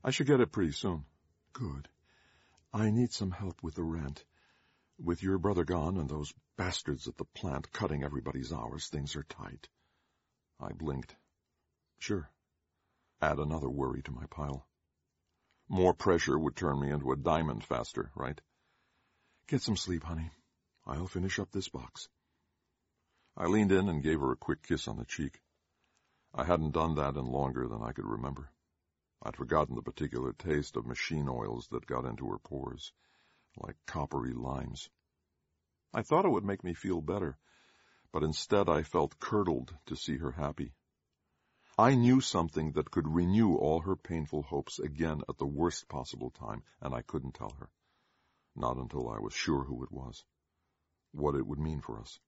[0.04, 1.04] I should get it pretty soon.
[1.52, 1.88] Good.
[2.72, 4.24] I need some help with the rent.
[4.98, 9.24] With your brother gone and those bastards at the plant cutting everybody's hours, things are
[9.24, 9.68] tight.
[10.58, 11.14] I blinked.
[11.98, 12.30] Sure.
[13.20, 14.66] Add another worry to my pile.
[15.68, 18.40] More pressure would turn me into a diamond faster, right?
[19.48, 20.30] Get some sleep, honey.
[20.86, 22.08] I'll finish up this box.
[23.36, 25.40] I leaned in and gave her a quick kiss on the cheek.
[26.34, 28.50] I hadn't done that in longer than I could remember.
[29.22, 32.92] I'd forgotten the particular taste of machine oils that got into her pores,
[33.56, 34.88] like coppery limes.
[35.92, 37.38] I thought it would make me feel better,
[38.12, 40.72] but instead I felt curdled to see her happy.
[41.78, 46.30] I knew something that could renew all her painful hopes again at the worst possible
[46.30, 47.68] time, and I couldn't tell her.
[48.54, 50.24] Not until I was sure who it was.
[51.12, 52.18] What it would mean for us.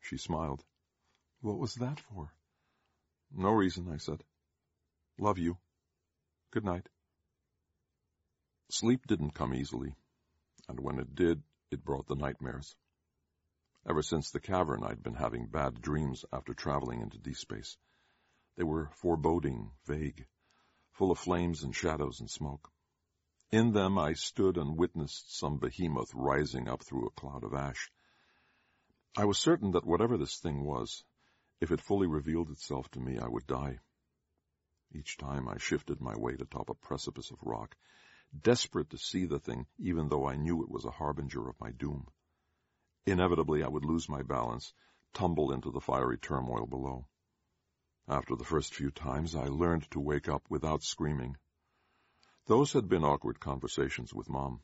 [0.00, 0.64] She smiled.
[1.40, 2.32] What was that for?
[3.32, 4.24] No reason, I said.
[5.18, 5.58] Love you.
[6.50, 6.88] Good night.
[8.70, 9.94] Sleep didn't come easily,
[10.68, 12.76] and when it did, it brought the nightmares.
[13.88, 17.76] Ever since the cavern, I'd been having bad dreams after traveling into D-space.
[18.56, 20.26] They were foreboding, vague,
[20.92, 22.70] full of flames and shadows and smoke.
[23.50, 27.90] In them I stood and witnessed some behemoth rising up through a cloud of ash.
[29.16, 31.04] I was certain that whatever this thing was,
[31.60, 33.78] if it fully revealed itself to me, I would die.
[34.92, 37.76] Each time I shifted my weight atop a precipice of rock,
[38.42, 41.70] desperate to see the thing, even though I knew it was a harbinger of my
[41.70, 42.08] doom.
[43.06, 44.72] Inevitably I would lose my balance,
[45.12, 47.06] tumble into the fiery turmoil below.
[48.08, 51.36] After the first few times, I learned to wake up without screaming.
[52.46, 54.62] Those had been awkward conversations with Mom,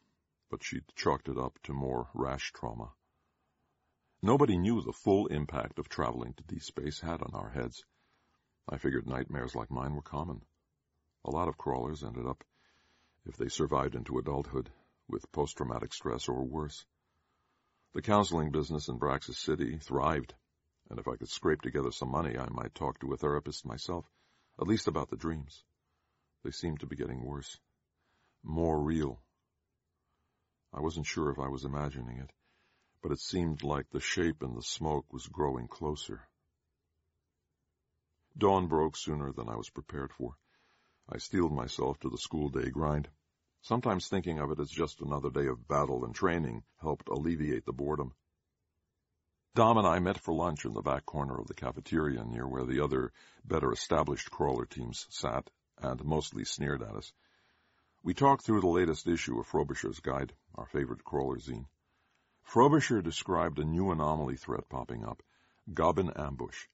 [0.51, 2.93] but she'd chalked it up to more rash trauma.
[4.23, 7.85] Nobody knew the full impact of traveling to D-space had on our heads.
[8.69, 10.43] I figured nightmares like mine were common.
[11.25, 12.45] A lot of crawlers ended up,
[13.27, 14.71] if they survived into adulthood,
[15.09, 16.85] with post-traumatic stress or worse.
[17.95, 20.35] The counseling business in Braxis City thrived
[20.91, 24.05] and if I could scrape together some money, I might talk to a therapist myself,
[24.61, 25.63] at least about the dreams.
[26.45, 27.59] They seemed to be getting worse,
[28.43, 29.23] more real.
[30.75, 32.31] I wasn't sure if I was imagining it,
[33.03, 36.29] but it seemed like the shape in the smoke was growing closer.
[38.37, 40.35] Dawn broke sooner than I was prepared for.
[41.09, 43.09] I steeled myself to the school day grind.
[43.63, 47.73] Sometimes thinking of it as just another day of battle and training helped alleviate the
[47.73, 48.15] boredom.
[49.55, 52.65] Dom and I met for lunch in the back corner of the cafeteria near where
[52.65, 53.13] the other,
[53.45, 57.13] better established crawler teams sat and mostly sneered at us.
[58.03, 61.67] We talked through the latest issue of Frobisher's Guide, our favorite crawler zine.
[62.43, 65.23] Frobisher described a new anomaly threat popping up,
[65.75, 66.67] Gobbin Ambush.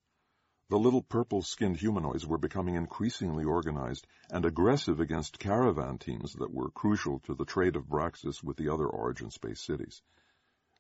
[0.68, 6.70] The little purple-skinned humanoids were becoming increasingly organized and aggressive against caravan teams that were
[6.70, 10.02] crucial to the trade of Braxis with the other origin space cities.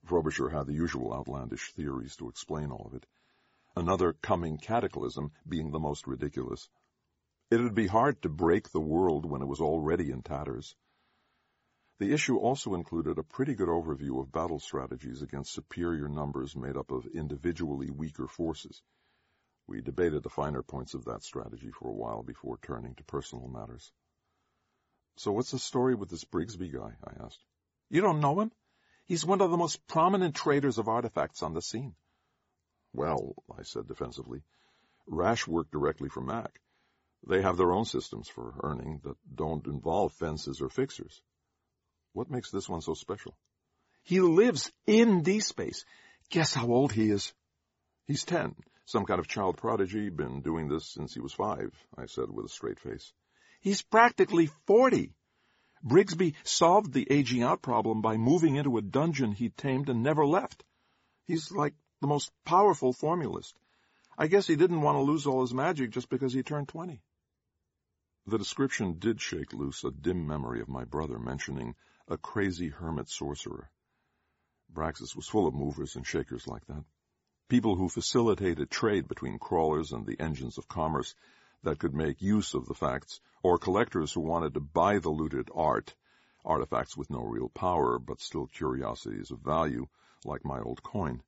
[0.04, 3.06] Frobisher had the usual outlandish theories to explain all of it.
[3.76, 6.68] Another coming cataclysm being the most ridiculous.
[7.48, 10.74] It'd be hard to break the world when it was already in tatters.
[12.00, 16.76] The issue also included a pretty good overview of battle strategies against superior numbers made
[16.76, 18.82] up of individually weaker forces.
[19.68, 23.48] We debated the finer points of that strategy for a while before turning to personal
[23.48, 23.90] matters.
[25.16, 26.92] So what's the story with this Brigsby guy?
[27.04, 27.42] I asked.
[27.90, 28.52] You don't know him?
[29.06, 31.94] He's one of the most prominent traders of artifacts on the scene.
[32.92, 34.42] Well, I said defensively,
[35.06, 36.60] Rash worked directly for Mac.
[37.28, 41.22] They have their own systems for earning that don't involve fences or fixers.
[42.12, 43.36] What makes this one so special?
[44.02, 45.84] He lives in D-Space.
[46.30, 47.32] Guess how old he is?
[48.06, 48.54] He's ten.
[48.86, 52.46] Some kind of child prodigy, been doing this since he was five, I said with
[52.46, 53.12] a straight face.
[53.60, 55.12] He's practically forty.
[55.84, 60.24] Brigsby solved the aging out problem by moving into a dungeon he tamed and never
[60.24, 60.64] left.
[61.24, 63.58] He's like the most powerful formulist.
[64.16, 67.02] I guess he didn't want to lose all his magic just because he turned twenty.
[68.26, 71.74] The description did shake loose a dim memory of my brother mentioning
[72.06, 73.68] a crazy hermit sorcerer.
[74.72, 76.84] Braxis was full of movers and shakers like that.
[77.48, 81.14] People who facilitated trade between crawlers and the engines of commerce
[81.62, 85.48] that could make use of the facts, or collectors who wanted to buy the looted
[85.54, 85.94] art,
[86.44, 89.86] artifacts with no real power but still curiosities of value,
[90.24, 91.22] like my old coin.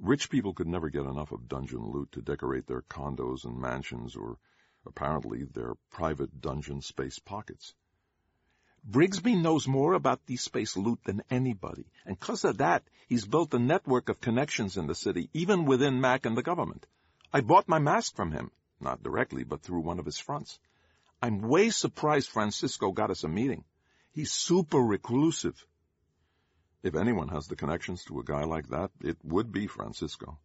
[0.00, 4.16] Rich people could never get enough of dungeon loot to decorate their condos and mansions
[4.16, 4.38] or,
[4.86, 7.74] apparently, their private dungeon space pockets.
[8.90, 13.52] Brigsby knows more about the space loot than anybody, and because of that, he's built
[13.52, 16.86] a network of connections in the city, even within Mac and the government.
[17.30, 18.50] I bought my mask from him.
[18.80, 20.58] Not directly, but through one of his fronts.
[21.20, 23.64] I'm way surprised Francisco got us a meeting.
[24.12, 25.66] He's super reclusive.
[26.82, 30.38] If anyone has the connections to a guy like that, it would be Francisco.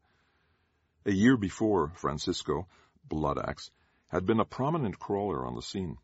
[1.06, 2.68] A year before, Francisco,
[3.08, 3.70] Bloodaxe,
[4.08, 5.98] had been a prominent crawler on the scene,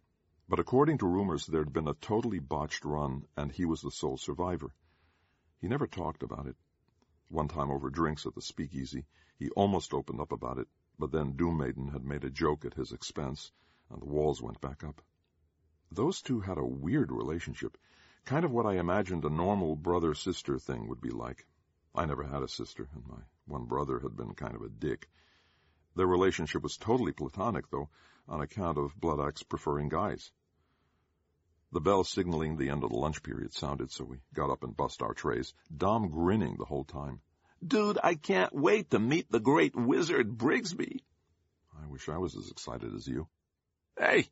[0.49, 4.17] but according to rumors there'd been a totally botched run and he was the sole
[4.17, 4.71] survivor.
[5.61, 6.55] He never talked about it.
[7.27, 9.05] One time over drinks at the speakeasy,
[9.37, 12.73] he almost opened up about it, but then Doom Maiden had made a joke at
[12.73, 13.51] his expense,
[13.91, 15.01] and the walls went back up.
[15.91, 17.77] Those two had a weird relationship,
[18.25, 21.45] kind of what I imagined a normal brother-sister thing would be like.
[21.93, 25.07] I never had a sister, and my one brother had been kind of a dick.
[25.95, 27.89] Their relationship was totally platonic, though,
[28.27, 30.31] on account of Bloodaxe preferring guys.
[31.71, 34.75] The bell signaling the end of the lunch period sounded, so we got up and
[34.75, 37.21] bussed our trays, Dom grinning the whole time.
[37.65, 41.01] Dude, I can't wait to meet the great wizard Brigsby.
[41.79, 43.27] I wish I was as excited as you.
[43.97, 44.27] Hey,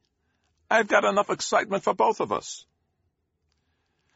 [0.69, 2.65] I've got enough excitement for both of us.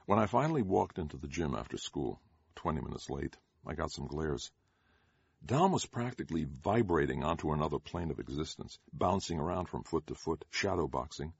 [0.05, 2.19] When I finally walked into the gym after school,
[2.55, 4.51] twenty minutes late, I got some glares.
[5.45, 10.43] Dom was practically vibrating onto another plane of existence, bouncing around from foot to foot,
[10.49, 11.34] shadow boxing.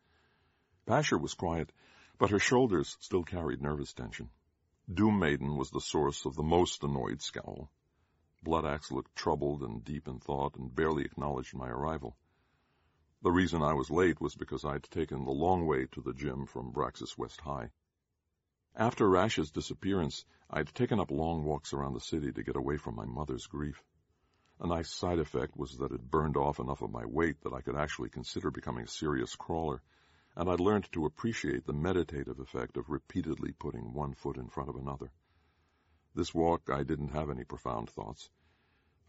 [0.86, 1.72] Basher was quiet,
[2.18, 4.30] but her shoulders still carried nervous tension.
[4.92, 7.72] Doom Maiden was the source of the most annoyed scowl.
[8.44, 12.18] Bloodaxe looked troubled and deep in thought and barely acknowledged my arrival.
[13.22, 16.48] The reason I was late was because I'd taken the long way to the gym
[16.48, 17.70] from Braxis West High.
[18.76, 22.96] After Rash's disappearance, I'd taken up long walks around the city to get away from
[22.96, 23.84] my mother's grief.
[24.60, 27.62] A nice side effect was that it burned off enough of my weight that I
[27.62, 29.84] could actually consider becoming a serious crawler,
[30.36, 34.70] and I'd learned to appreciate the meditative effect of repeatedly putting one foot in front
[34.70, 35.12] of another.
[36.16, 38.30] This walk, I didn't have any profound thoughts.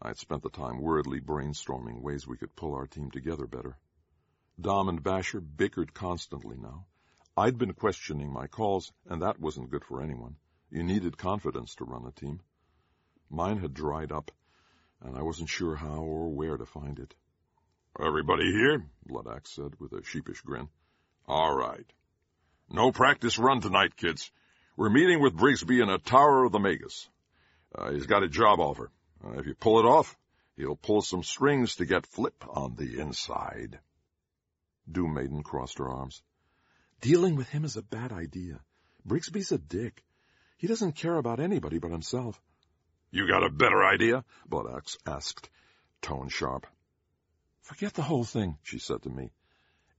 [0.01, 3.77] I'd spent the time worriedly brainstorming ways we could pull our team together better.
[4.59, 6.85] Dom and Basher bickered constantly now.
[7.35, 10.35] I'd been questioning my calls, and that wasn't good for anyone.
[10.69, 12.41] You needed confidence to run a team.
[13.29, 14.31] Mine had dried up,
[15.01, 17.15] and I wasn't sure how or where to find it.
[17.99, 18.85] Everybody here?
[19.05, 20.67] Bloodaxe said with a sheepish grin.
[21.27, 21.85] All right.
[22.69, 24.31] No practice run tonight, kids.
[24.75, 27.07] We're meeting with Brigsby in a Tower of the Magus.
[27.73, 28.91] Uh, he's got a job offer.
[29.23, 30.17] Uh, if you pull it off,
[30.57, 33.79] he'll pull some strings to get Flip on the inside.
[34.91, 36.21] Doom Maiden crossed her arms.
[36.99, 38.59] Dealing with him is a bad idea.
[39.07, 40.03] Brigsby's a dick.
[40.57, 42.41] He doesn't care about anybody but himself.
[43.11, 44.25] You got a better idea?
[44.47, 45.49] Bloodaxe asked,
[46.01, 46.65] tone sharp.
[47.61, 49.31] Forget the whole thing, she said to me.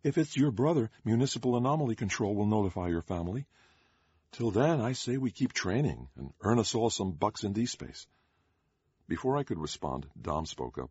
[0.04, 3.46] If it's your brother, Municipal Anomaly Control will notify your family.
[4.32, 8.06] Till then, I say we keep training and earn us all some bucks in D-space.
[9.08, 10.90] Before I could respond, Dom spoke up.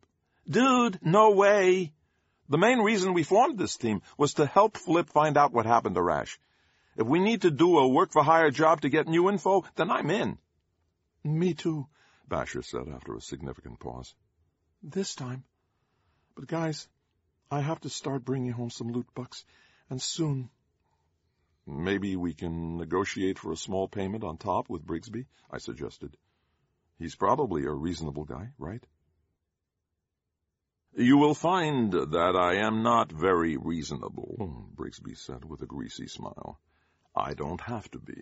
[0.49, 1.93] Dude, no way.
[2.49, 5.95] The main reason we formed this team was to help Flip find out what happened
[5.95, 6.39] to Rash.
[6.97, 10.39] If we need to do a work-for-hire job to get new info, then I'm in.
[11.23, 11.85] Me too,
[12.27, 14.15] Basher said after a significant pause.
[14.81, 15.43] This time.
[16.35, 16.87] But guys,
[17.51, 19.45] I have to start bringing home some loot bucks,
[19.89, 20.49] and soon.
[21.65, 26.17] Maybe we can negotiate for a small payment on top with Brigsby, I suggested.
[26.99, 28.83] He's probably a reasonable guy, right?
[30.95, 36.07] You will find that I am not very reasonable, hmm, Brigsby said with a greasy
[36.07, 36.59] smile.
[37.15, 38.21] I don't have to be.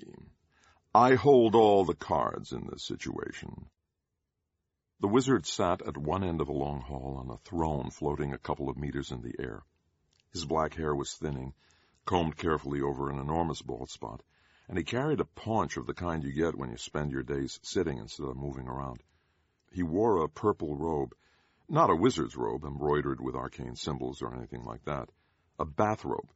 [0.94, 3.70] I hold all the cards in this situation.
[5.02, 8.38] The wizard sat at one end of a long hall on a throne floating a
[8.38, 9.64] couple of meters in the air.
[10.32, 11.56] His black hair was thinning,
[12.06, 14.22] combed carefully over an enormous bald spot,
[14.70, 17.60] and he carried a paunch of the kind you get when you spend your days
[17.64, 19.02] sitting instead of moving around.
[19.72, 21.16] He wore a purple robe,
[21.68, 25.10] not a wizard's robe embroidered with arcane symbols or anything like that.
[25.58, 26.30] A bathrobe.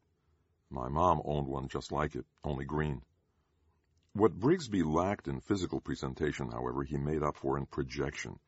[0.72, 3.04] My mom owned one just like it, only green.
[4.14, 8.40] What Brigsby lacked in physical presentation, however, he made up for in projection.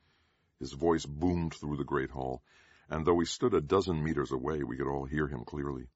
[0.59, 2.43] His voice boomed through the great hall,
[2.89, 5.87] and though he stood a dozen meters away, we could all hear him clearly.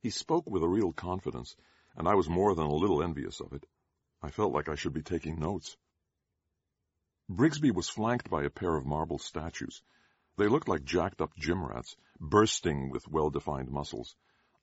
[0.00, 1.56] He spoke with a real confidence,
[1.96, 3.66] and I was more than a little envious of it.
[4.22, 5.76] I felt like I should be taking notes.
[7.28, 9.82] Brigsby was flanked by a pair of marble statues,
[10.36, 14.14] they looked like jacked up gym rats, bursting with well-defined muscles,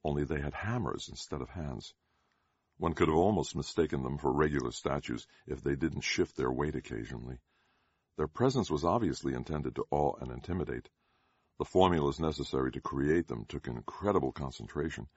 [0.04, 1.96] only they had hammers instead of hands.
[2.78, 6.76] One could have almost mistaken them for regular statues if they didn't shift their weight
[6.76, 7.40] occasionally.
[8.16, 10.90] Their presence was obviously intended to awe and intimidate.
[11.58, 15.08] The formulas necessary to create them took incredible concentration,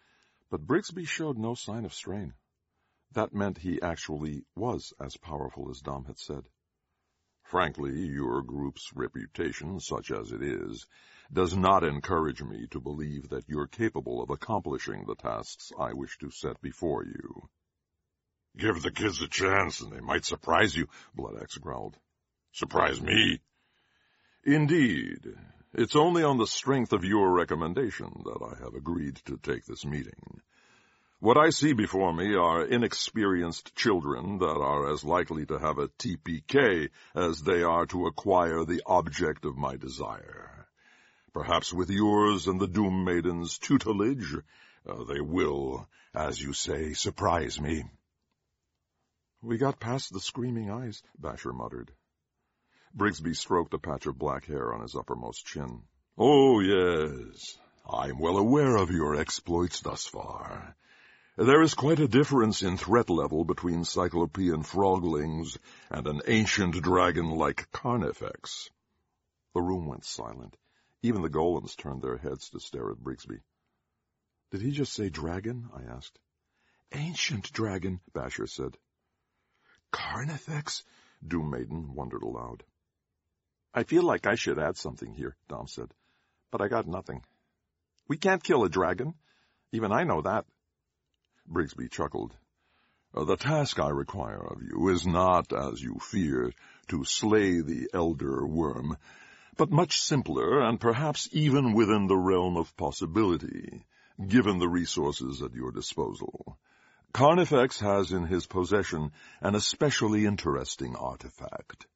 [0.51, 2.35] but Brigsby showed no sign of strain.
[3.13, 6.49] That meant he actually was as powerful as Dom had said.
[7.43, 10.87] Frankly, your group's reputation, such as it is,
[11.33, 16.17] does not encourage me to believe that you're capable of accomplishing the tasks I wish
[16.19, 17.49] to set before you.
[18.57, 21.99] Give the kids a chance and they might surprise you, Bloodaxe growled.
[22.57, 23.39] Surprise me?
[24.43, 25.21] Indeed.
[25.75, 29.85] It's only on the strength of your recommendation that I have agreed to take this
[29.85, 30.41] meeting.
[31.19, 35.89] What I see before me are inexperienced children that are as likely to have a
[35.89, 40.67] TPK as they are to acquire the object of my desire.
[41.35, 44.35] Perhaps with yours and the Doom Maiden's tutelage,
[44.89, 47.85] uh, they will, as you say, surprise me.
[49.43, 51.93] We got past the screaming eyes, Basher muttered.
[52.95, 55.83] Brigsby stroked a patch of black hair on his uppermost chin.
[56.19, 57.59] Oh, yes.
[57.89, 60.75] I'm well aware of your exploits thus far.
[61.37, 65.59] There is quite a difference in threat level between Cyclopean froglings
[65.91, 68.71] and an ancient dragon like Carnifex.
[69.55, 70.57] The room went silent.
[71.03, 73.41] Even the golems turned their heads to stare at Brigsby.
[74.51, 75.69] Did he just say dragon?
[75.75, 76.19] I asked.
[76.93, 78.79] Ancient dragon, Basher said.
[79.93, 80.83] Carnifex?
[81.27, 82.63] Doom Maiden wondered aloud.
[83.79, 85.93] I feel like I should add something here, Dom said,
[86.51, 87.23] but I got nothing.
[88.09, 89.13] We can't kill a dragon.
[89.71, 90.47] Even I know that.
[91.47, 92.35] Brigsby chuckled.
[93.13, 96.55] The task I require of you is not, as you fear,
[96.89, 98.97] to slay the elder worm,
[99.59, 103.85] but much simpler and perhaps even within the realm of possibility,
[104.27, 106.59] given the resources at your disposal.
[107.13, 109.13] Carnifex has in his possession
[109.43, 111.87] an especially interesting artifact.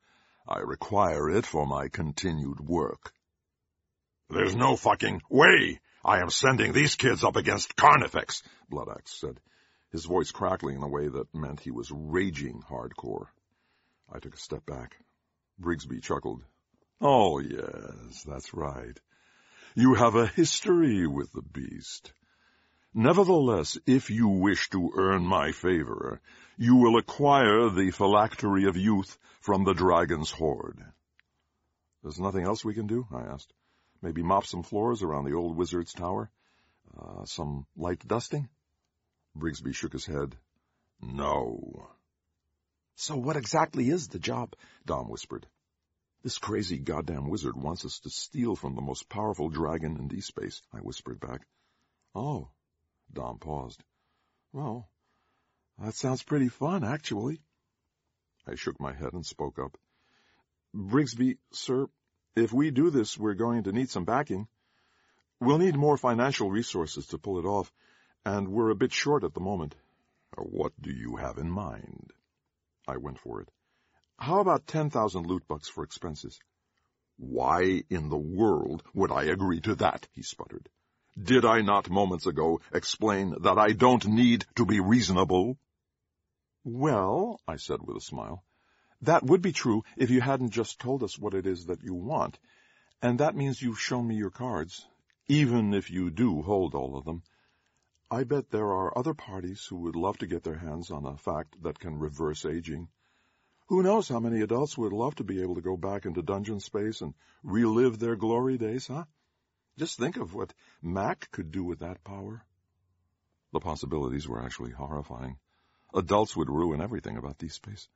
[0.51, 3.12] I require it for my continued work.
[4.28, 9.38] There's no fucking way I am sending these kids up against Carnifex, Bloodaxe said,
[9.92, 13.26] his voice crackling in a way that meant he was raging hardcore.
[14.12, 14.96] I took a step back.
[15.61, 16.42] Brigsby chuckled.
[17.01, 18.98] Oh, yes, that's right.
[19.76, 22.12] You have a history with the beast.
[22.93, 26.20] Nevertheless, if you wish to earn my favor,
[26.57, 30.84] you will acquire the phylactery of youth from the dragon's hoard.
[32.03, 33.07] There's nothing else we can do?
[33.12, 33.53] I asked.
[34.03, 36.30] Maybe mop some floors around the old wizard's tower?
[36.99, 38.49] Uh, some light dusting?
[39.36, 40.36] Brigsby shook his head.
[41.01, 41.91] No.
[42.97, 44.55] So what exactly is the job?
[44.84, 45.47] Dom whispered.
[46.22, 50.61] This crazy goddamn wizard wants us to steal from the most powerful dragon in D-space,
[50.74, 51.47] I whispered back.
[52.14, 52.49] Oh.
[53.12, 53.82] Dom paused.
[54.52, 54.88] Well,
[55.78, 57.40] that sounds pretty fun, actually.
[58.46, 59.76] I shook my head and spoke up.
[60.74, 61.86] Brigsby, sir,
[62.36, 64.48] if we do this, we're going to need some backing.
[65.40, 67.72] We'll need more financial resources to pull it off,
[68.24, 69.74] and we're a bit short at the moment.
[70.36, 72.12] Uh, what do you have in mind?
[72.86, 73.48] I went for it.
[74.18, 76.38] How about 10,000 loot bucks for expenses?
[77.16, 80.08] Why in the world would I agree to that?
[80.12, 80.68] he sputtered.
[81.22, 85.58] Did I not moments ago explain that I don't need to be reasonable?
[86.64, 88.42] Well, I said with a smile,
[89.02, 91.94] that would be true if you hadn't just told us what it is that you
[91.94, 92.38] want,
[93.02, 94.86] and that means you've shown me your cards,
[95.28, 97.22] even if you do hold all of them.
[98.10, 101.18] I bet there are other parties who would love to get their hands on a
[101.18, 102.88] fact that can reverse aging.
[103.66, 106.60] Who knows how many adults would love to be able to go back into dungeon
[106.60, 109.04] space and relive their glory days, huh?
[109.78, 110.52] Just think of what
[110.82, 112.44] Mac could do with that power.
[113.52, 115.38] The possibilities were actually horrifying.
[115.94, 117.88] Adults would ruin everything about D-Space.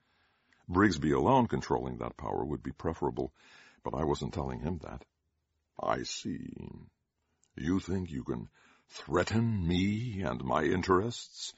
[0.69, 3.33] Brigsby alone controlling that power would be preferable,
[3.85, 5.05] but I wasn't telling him that.
[5.81, 6.71] I see.
[7.57, 8.49] You think you can
[8.89, 11.53] threaten me and my interests?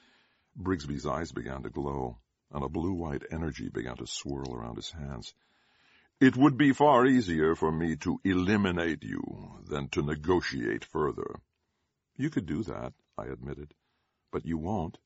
[0.60, 2.18] Brigsby's eyes began to glow,
[2.50, 5.32] and a blue-white energy began to swirl around his hands.
[6.18, 11.42] It would be far easier for me to eliminate you than to negotiate further.
[12.16, 13.74] You could do that, I admitted,
[14.32, 14.96] but you won't.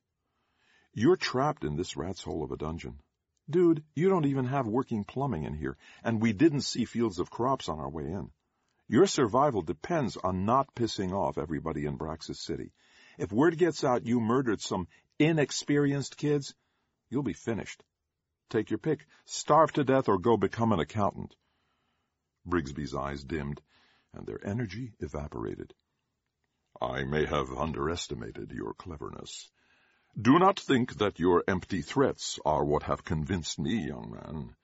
[0.94, 3.00] You're trapped in this rat's hole of a dungeon.
[3.48, 7.28] Dude, you don't even have working plumbing in here, and we didn't see fields of
[7.28, 8.30] crops on our way in.
[8.86, 12.72] Your survival depends on not pissing off everybody in Braxis City.
[13.18, 14.86] If word gets out you murdered some
[15.18, 16.54] inexperienced kids,
[17.08, 17.82] you'll be finished.
[18.50, 19.06] Take your pick.
[19.26, 21.34] Starve to death or go become an accountant.
[22.44, 23.60] Brigsby's eyes dimmed,
[24.12, 25.72] and their energy evaporated.
[26.80, 29.48] I may have underestimated your cleverness.
[30.20, 34.56] Do not think that your empty threats are what have convinced me, young man.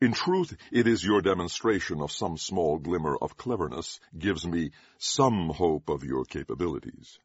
[0.00, 5.48] In truth, it is your demonstration of some small glimmer of cleverness gives me some
[5.48, 7.18] hope of your capabilities.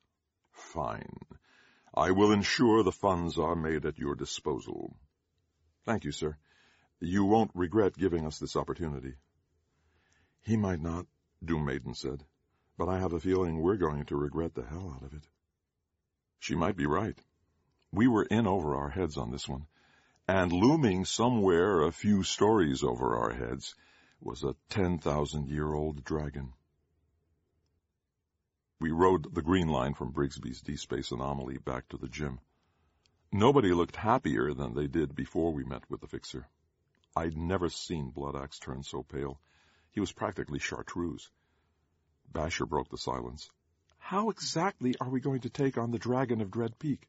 [0.53, 1.20] Fine.
[1.93, 4.95] I will ensure the funds are made at your disposal.
[5.90, 6.38] Thank you, sir.
[7.00, 9.16] You won't regret giving us this opportunity.
[10.44, 11.08] He might not,
[11.44, 12.24] Doom Maiden said,
[12.78, 15.24] but I have a feeling we're going to regret the hell out of it.
[16.38, 17.18] She might be right.
[17.92, 19.66] We were in over our heads on this one,
[20.28, 23.74] and looming somewhere a few stories over our heads
[24.22, 26.54] was a 10,000-year-old dragon.
[28.80, 32.42] We rode the green line from Brigsby's D-Space anomaly back to the gym.
[33.32, 36.48] Nobody looked happier than they did before we met with the fixer.
[37.16, 39.40] I'd never seen Bloodaxe turn so pale.
[39.92, 41.30] He was practically chartreuse.
[42.32, 43.52] Basher broke the silence.
[44.00, 47.08] How exactly are we going to take on the Dragon of Dread Peak?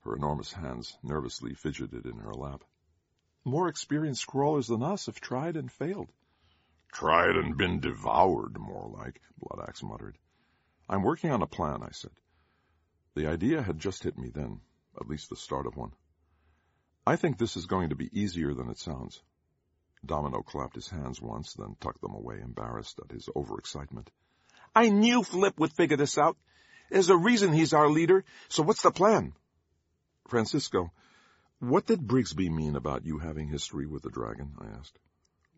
[0.00, 2.64] Her enormous hands nervously fidgeted in her lap.
[3.44, 6.10] More experienced crawlers than us have tried and failed.
[6.92, 10.18] Tried and been devoured, more like, Bloodaxe muttered.
[10.88, 12.10] I'm working on a plan, I said.
[13.14, 14.60] The idea had just hit me then,
[15.00, 15.92] at least the start of one.
[17.06, 19.22] I think this is going to be easier than it sounds.
[20.04, 24.08] Domino clapped his hands once, then tucked them away, embarrassed at his overexcitement.
[24.74, 26.36] I knew Flip would figure this out.
[26.90, 29.32] There's a reason he's our leader, so what's the plan?
[30.28, 30.92] Francisco,
[31.60, 34.54] what did Brigsby mean about you having history with the dragon?
[34.60, 34.98] I asked.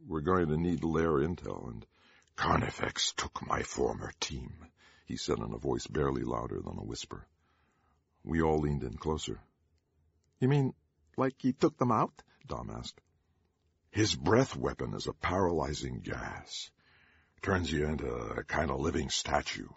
[0.07, 1.85] We're going to need lair intel, and
[2.37, 4.67] Carnifex took my former team,
[5.05, 7.27] he said in a voice barely louder than a whisper.
[8.25, 9.41] We all leaned in closer.
[10.41, 10.75] You mean,
[11.17, 12.23] like he took them out?
[12.47, 13.01] Dom asked.
[13.91, 16.71] His breath weapon is a paralyzing gas.
[17.43, 19.69] Turns you into a kind of living statue.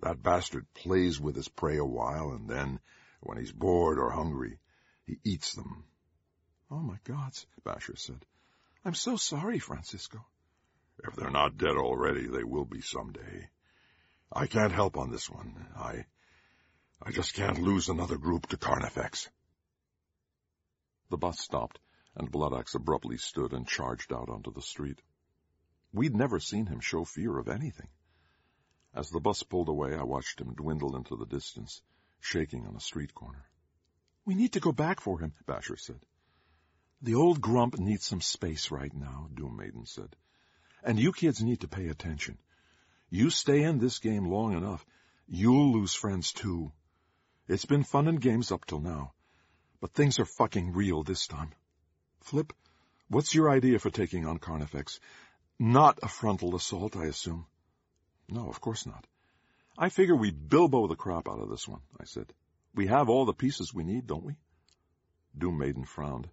[0.00, 2.80] That bastard plays with his prey a while, and then,
[3.20, 4.58] when he's bored or hungry,
[5.06, 5.84] he eats them.
[6.70, 8.24] Oh my gods, Basher said.
[8.84, 10.24] I'm so sorry, Francisco.
[11.02, 13.48] If they're not dead already, they will be someday.
[14.32, 15.66] I can't help on this one.
[15.76, 16.04] I,
[17.06, 19.28] I just can't lose another group to Carnifex.
[21.10, 21.78] The bus stopped,
[22.16, 25.02] and Bloodaxe abruptly stood and charged out onto the street.
[25.92, 27.88] We'd never seen him show fear of anything.
[28.94, 31.82] As the bus pulled away, I watched him dwindle into the distance,
[32.20, 33.44] shaking on a street corner.
[34.24, 36.00] We need to go back for him, Basher said.
[37.02, 40.16] The old grump needs some space right now, Doom Maiden said.
[40.82, 42.38] And you kids need to pay attention.
[43.10, 44.86] You stay in this game long enough,
[45.28, 46.72] you'll lose friends too.
[47.46, 49.12] It's been fun and games up till now,
[49.80, 51.52] but things are fucking real this time.
[52.22, 52.52] Flip,
[53.08, 54.98] what's your idea for taking on Carnifex?
[55.58, 57.46] Not a frontal assault, I assume.
[58.30, 59.06] No, of course not.
[59.76, 62.32] I figure we bilbo the crap out of this one, I said.
[62.74, 64.36] We have all the pieces we need, don't we?
[65.36, 66.30] Doom Maiden frowned,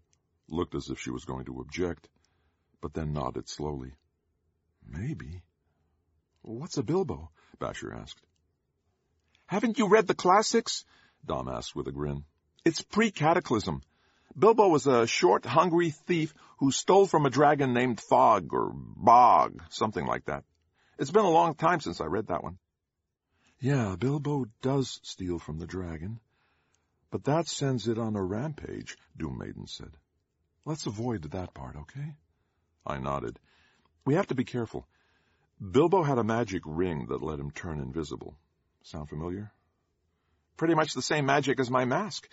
[0.48, 2.08] looked as if she was going to object,
[2.80, 3.94] but then nodded slowly.
[4.88, 5.42] Maybe.
[6.42, 7.32] What's a bilbo?
[7.60, 8.22] Basher asked.
[9.48, 10.86] Haven't you read the classics?
[11.26, 12.24] Dom asked with a grin.
[12.66, 13.82] It's pre-cataclysm.
[14.38, 19.62] Bilbo was a short, hungry thief who stole from a dragon named Thog or Bog,
[19.70, 20.44] something like that.
[20.98, 22.58] It's been a long time since I read that one.
[23.60, 26.20] Yeah, Bilbo does steal from the dragon.
[27.12, 29.92] But that sends it on a rampage, Doom Maiden said.
[30.66, 32.16] Let's avoid that part, okay?
[32.86, 33.38] I nodded.
[34.06, 34.88] We have to be careful.
[35.60, 38.36] Bilbo had a magic ring that let him turn invisible.
[38.84, 39.52] Sound familiar?
[40.62, 42.30] Pretty much the same magic as my mask.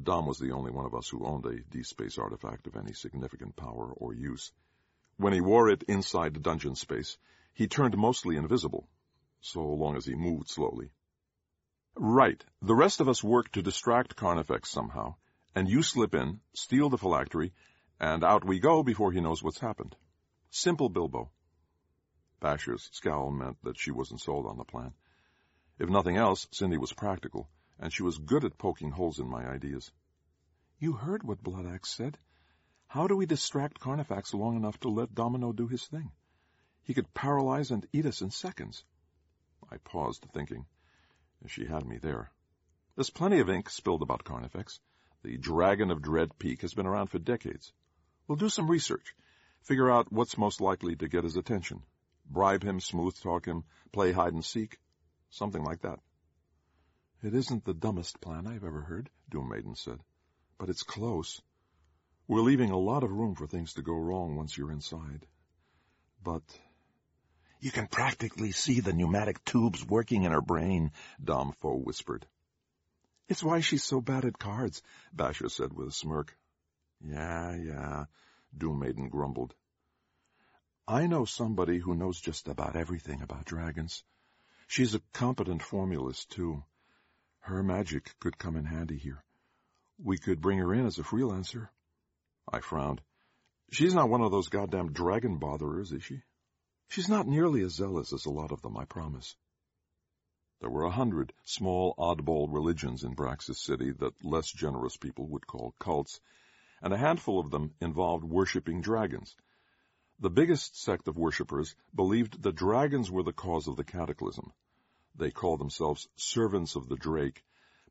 [0.00, 3.56] Dom was the only one of us who owned a D-Space artifact of any significant
[3.56, 4.52] power or use.
[5.16, 7.18] When he wore it inside dungeon space,
[7.52, 8.88] he turned mostly invisible,
[9.40, 10.92] so long as he moved slowly.
[11.96, 12.44] Right.
[12.62, 15.16] The rest of us work to distract Carnifex somehow,
[15.56, 17.52] and you slip in, steal the phylactery,
[17.98, 19.96] and out we go before he knows what's happened.
[20.48, 21.32] Simple Bilbo.
[22.38, 24.92] Basher's scowl meant that she wasn't sold on the plan.
[25.80, 27.48] If nothing else, Cindy was practical,
[27.78, 29.90] and she was good at poking holes in my ideas.
[30.78, 32.18] You heard what Bloodaxe said.
[32.86, 36.12] How do we distract Carnifex long enough to let Domino do his thing?
[36.82, 38.84] He could paralyze and eat us in seconds.
[39.70, 40.66] I paused, thinking.
[41.46, 42.30] She had me there.
[42.94, 44.80] There's plenty of ink spilled about Carnifex.
[45.22, 47.72] The Dragon of Dread Peak has been around for decades.
[48.26, 49.14] We'll do some research,
[49.62, 51.82] figure out what's most likely to get his attention.
[52.26, 54.78] Bribe him, smooth talk him, play hide and seek.
[55.30, 55.98] Something like that.
[57.24, 59.98] It isn't the dumbest plan I've ever heard, Doom Maiden said.
[60.58, 61.40] But it's close.
[62.28, 65.26] We're leaving a lot of room for things to go wrong once you're inside.
[66.22, 66.42] But
[67.60, 72.26] you can practically see the pneumatic tubes working in her brain, Dom whispered.
[73.26, 76.36] It's why she's so bad at cards, Basher said with a smirk.
[77.00, 78.04] Yeah, yeah,
[78.54, 79.54] Doom Maiden grumbled.
[80.86, 84.04] I know somebody who knows just about everything about dragons.
[84.66, 86.64] She's a competent formulist, too.
[87.46, 89.22] Her magic could come in handy here.
[89.98, 91.68] We could bring her in as a freelancer.
[92.50, 93.02] I frowned.
[93.70, 96.22] She's not one of those goddamn dragon botherers, is she?
[96.88, 99.36] She's not nearly as zealous as a lot of them, I promise.
[100.60, 105.46] There were a hundred small, oddball religions in Braxis City that less generous people would
[105.46, 106.22] call cults,
[106.80, 109.36] and a handful of them involved worshipping dragons.
[110.18, 114.54] The biggest sect of worshippers believed that dragons were the cause of the cataclysm.
[115.16, 117.44] They called themselves servants of the Drake,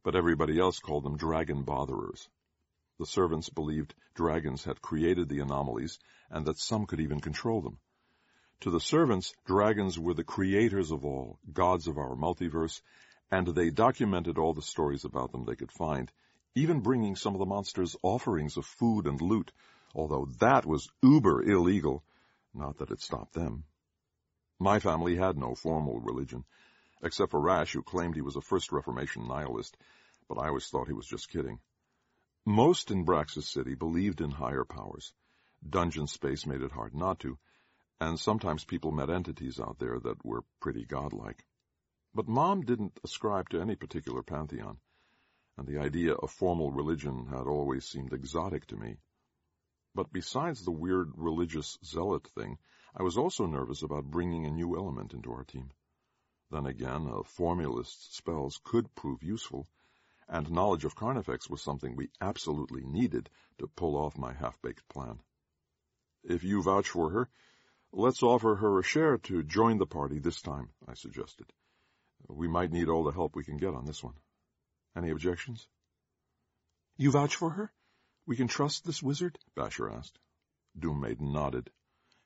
[0.04, 2.28] but everybody else called them dragon botherers.
[3.00, 6.00] The servants believed dragons had created the anomalies
[6.30, 7.80] and that some could even control them.
[8.62, 12.82] To the servants, dragons were the creators of all, gods of our multiverse,
[13.32, 16.12] and they documented all the stories about them they could find,
[16.56, 19.52] even bringing some of the monsters offerings of food and loot,
[19.96, 22.04] although that was uber illegal,
[22.54, 23.64] not that it stopped them.
[24.60, 26.46] My family had no formal religion,
[27.04, 29.78] except for Rash, who claimed he was a First Reformation nihilist,
[30.28, 31.60] but I always thought he was just kidding.
[32.45, 35.14] Most in Braxis City believed in higher powers.
[35.68, 37.38] Dungeon space made it hard not to,
[37.99, 41.45] and sometimes people met entities out there that were pretty godlike.
[42.16, 44.80] But Mom didn't ascribe to any particular pantheon,
[45.58, 48.97] and the idea of formal religion had always seemed exotic to me.
[49.95, 52.58] But besides the weird religious zealot thing,
[52.95, 55.72] I was also nervous about bringing a new element into our team.
[56.54, 59.68] Then again, a formulist's spells could prove useful,
[60.30, 63.28] and knowledge of Carnifex was something we absolutely needed
[63.58, 65.20] to pull off my half-baked plan.
[66.24, 67.28] If you vouch for her,
[67.91, 71.51] let's offer her a share to join the party this time, I suggested.
[72.28, 74.20] We might need all the help we can get on this one.
[74.95, 75.68] Any objections?
[76.97, 77.74] You vouch for her?
[78.28, 79.39] We can trust this wizard?
[79.56, 80.20] Basher asked.
[80.78, 81.72] Doom Maiden nodded.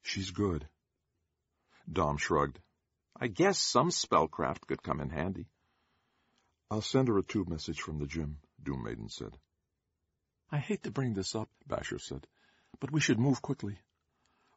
[0.02, 0.68] She's good.
[1.90, 2.60] Dom shrugged.
[3.20, 5.48] I guess some spellcraft could come in handy.
[6.70, 9.36] I'll send her a tube message from the gym, Doom Maiden said.
[10.52, 12.28] I hate to bring this up, Basher said,
[12.80, 13.80] but we should move quickly.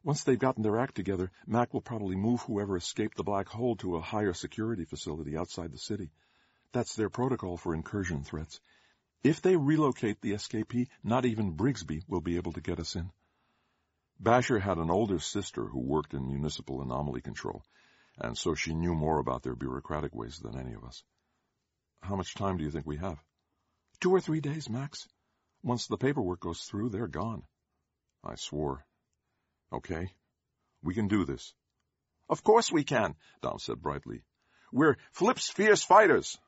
[0.03, 3.75] Once they've gotten their act together, Mac will probably move whoever escaped the black hole
[3.77, 6.11] to a higher security facility outside the city.
[6.71, 8.59] That's their protocol for incursion threats.
[9.23, 13.11] If they relocate the escapee, not even Brigsby will be able to get us in.
[14.19, 17.63] Basher had an older sister who worked in municipal anomaly control,
[18.19, 21.03] and so she knew more about their bureaucratic ways than any of us.
[22.01, 23.17] How much time do you think we have?
[23.99, 25.07] Two or three days, max.
[25.63, 27.43] Once the paperwork goes through, they're gone.
[28.23, 28.85] I swore.
[29.71, 30.11] Okay.
[30.83, 31.53] We can do this.
[32.27, 34.23] Of course we can, Dom said brightly.
[34.71, 36.39] We're Flip's fierce fighters.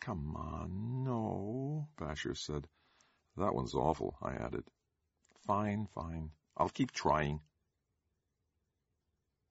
[0.00, 2.66] Come on, no, Basher said.
[3.36, 4.64] That one's awful, I added.
[5.46, 6.30] Fine, fine.
[6.56, 7.40] I'll keep trying.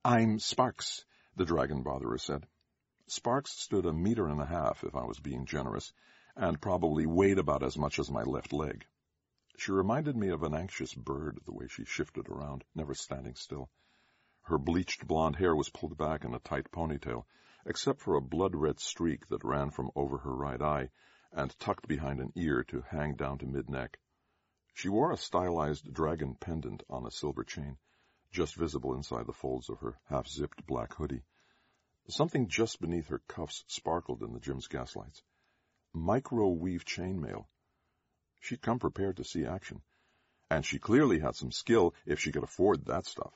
[0.03, 1.05] I'm Sparks,
[1.37, 2.45] the dragon botherer said.
[3.05, 5.93] Sparks stood a meter and a half, if I was being generous,
[6.35, 8.85] and probably weighed about as much as my left leg.
[9.57, 13.69] She reminded me of an anxious bird, the way she shifted around, never standing still.
[14.41, 17.25] Her bleached blonde hair was pulled back in a tight ponytail,
[17.65, 20.89] except for a blood-red streak that ran from over her right eye
[21.31, 23.99] and tucked behind an ear to hang down to mid-neck.
[24.73, 27.77] She wore a stylized dragon pendant on a silver chain,
[28.31, 31.23] just visible inside the folds of her half-zipped black hoodie.
[32.09, 35.21] Something just beneath her cuffs sparkled in the gym's gaslights.
[35.93, 37.45] Micro-weave chainmail,
[38.39, 39.81] She'd come prepared to see action,
[40.49, 43.33] and she clearly had some skill if she could afford that stuff.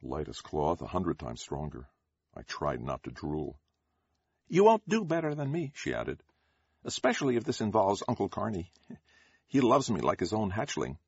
[0.00, 1.88] Light as cloth, a hundred times stronger.
[2.34, 3.58] I tried not to drool.
[4.48, 6.22] You won't do better than me, she added,
[6.84, 8.72] especially if this involves Uncle Carney.
[9.46, 10.98] He loves me like his own hatchling.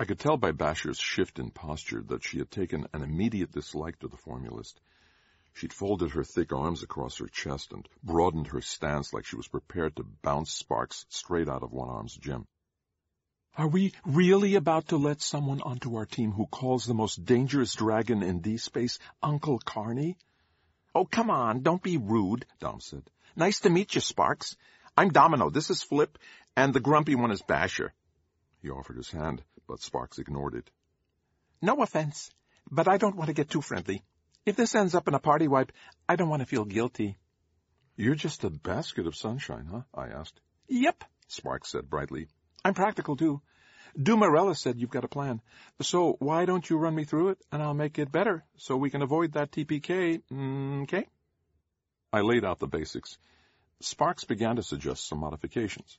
[0.00, 3.98] I could tell by Basher's shift in posture that she had taken an immediate dislike
[3.98, 4.80] to the formulist.
[5.52, 9.46] She'd folded her thick arms across her chest and broadened her stance like she was
[9.46, 12.46] prepared to bounce sparks straight out of one arm's gym.
[13.58, 17.74] Are we really about to let someone onto our team who calls the most dangerous
[17.74, 20.16] dragon in D-space Uncle Carney?
[20.94, 23.02] Oh, come on, don't be rude, Dom said.
[23.36, 24.56] Nice to meet you, Sparks.
[24.96, 26.16] I'm Domino, this is Flip,
[26.56, 27.92] and the grumpy one is Basher.
[28.62, 30.68] He offered his hand, but Sparks ignored it.
[31.62, 32.28] No offense,
[32.68, 34.02] but I don't want to get too friendly.
[34.44, 35.70] If this ends up in a party wipe,
[36.08, 37.18] I don't want to feel guilty.
[37.96, 39.82] You're just a basket of sunshine, huh?
[39.94, 40.40] I asked.
[40.66, 42.26] Yep, Sparks said brightly.
[42.64, 43.42] I'm practical, too.
[43.96, 45.40] Dumarella said you've got a plan.
[45.80, 48.90] So why don't you run me through it, and I'll make it better, so we
[48.90, 51.06] can avoid that TPK, mm, okay?
[52.12, 53.18] I laid out the basics.
[53.80, 55.98] Sparks began to suggest some modifications.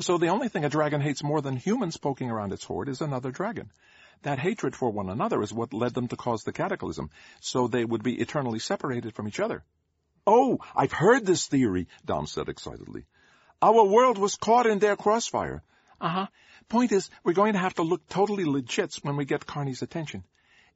[0.00, 3.02] So the only thing a dragon hates more than humans poking around its hoard is
[3.02, 3.70] another dragon.
[4.22, 7.84] That hatred for one another is what led them to cause the cataclysm, so they
[7.84, 9.62] would be eternally separated from each other.
[10.26, 13.06] Oh, I've heard this theory, Dom said excitedly.
[13.60, 15.62] Our world was caught in their crossfire.
[16.00, 16.26] Uh-huh.
[16.70, 20.24] Point is, we're going to have to look totally legit when we get Carney's attention.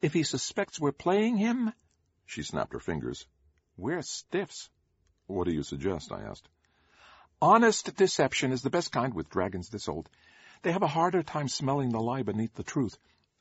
[0.03, 1.73] If he suspects we're playing him...
[2.27, 3.27] She snapped her fingers.
[3.79, 4.69] We're stiffs.
[5.27, 6.13] What do you suggest?
[6.13, 6.49] I asked.
[7.47, 10.09] Honest deception is the best kind with dragons this old.
[10.63, 12.97] They have a harder time smelling the lie beneath the truth.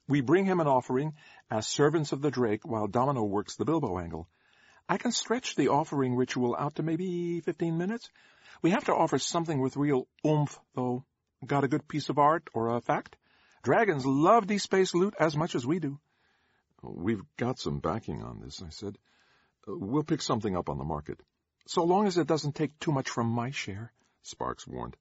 [0.09, 1.13] We bring him an offering
[1.49, 4.27] as servants of the Drake while Domino works the Bilbo angle.
[4.89, 8.09] I can stretch the offering ritual out to maybe 15 minutes.
[8.61, 11.05] We have to offer something with real oomph, though.
[11.45, 13.15] Got a good piece of art or a fact?
[13.63, 15.97] Dragons love D-space loot as much as we do.
[16.81, 18.97] We've got some backing on this, I said.
[19.65, 21.21] Uh, we'll pick something up on the market.
[21.65, 23.92] So long as it doesn't take too much from my share,
[24.23, 24.97] Sparks warned.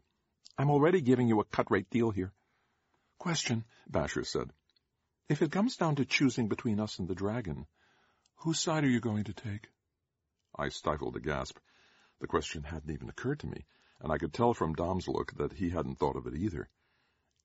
[0.58, 2.32] I'm already giving you a cut-rate deal here.
[3.18, 4.50] Question, Basher said.
[5.28, 7.66] If it comes down to choosing between us and the dragon,
[8.36, 9.68] whose side are you going to take?
[10.56, 11.56] I stifled a gasp.
[12.20, 13.64] The question hadn't even occurred to me,
[14.00, 16.68] and I could tell from Dom's look that he hadn't thought of it either.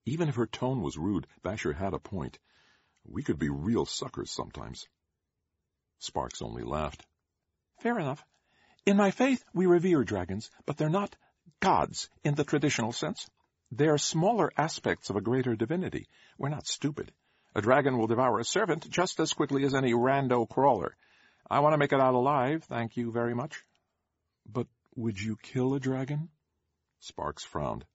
[0.06, 2.40] Even if her tone was rude, Basher had a point.
[3.06, 4.88] We could be real suckers sometimes.
[6.00, 7.06] Sparks only laughed.
[7.80, 8.26] Fair enough.
[8.86, 11.16] In my faith, we revere dragons, but they're not
[11.60, 13.28] gods in the traditional sense.
[13.72, 16.08] They're smaller aspects of a greater divinity.
[16.38, 17.12] We're not stupid.
[17.56, 20.96] A dragon will devour a servant just as quickly as any rando crawler.
[21.50, 23.64] I want to make it out alive, thank you very much.
[24.46, 26.30] But would you kill a dragon?
[27.00, 27.86] Sparks frowned.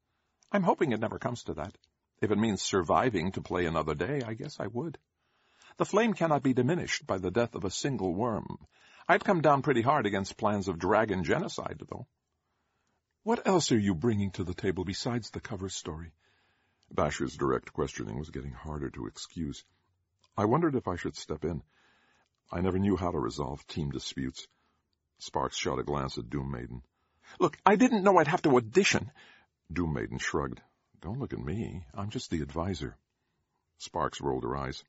[0.50, 1.76] I'm hoping it never comes to that.
[2.20, 4.98] If it means surviving to play another day, I guess I would.
[5.78, 8.58] The flame cannot be diminished by the death of a single worm.
[9.08, 12.06] I'd come down pretty hard against plans of dragon genocide, though.
[13.24, 16.12] What else are you bringing to the table besides the cover story?
[16.90, 19.64] Basher's direct questioning was getting harder to excuse.
[20.36, 21.62] I wondered if I should step in.
[22.50, 24.48] I never knew how to resolve team disputes.
[25.18, 26.82] Sparks shot a glance at Doom Maiden.
[27.38, 29.12] Look, I didn't know I'd have to audition.
[29.72, 30.60] Doom Maiden shrugged.
[31.00, 31.86] Don't look at me.
[31.94, 32.96] I'm just the advisor.
[33.78, 34.82] Sparks rolled her eyes.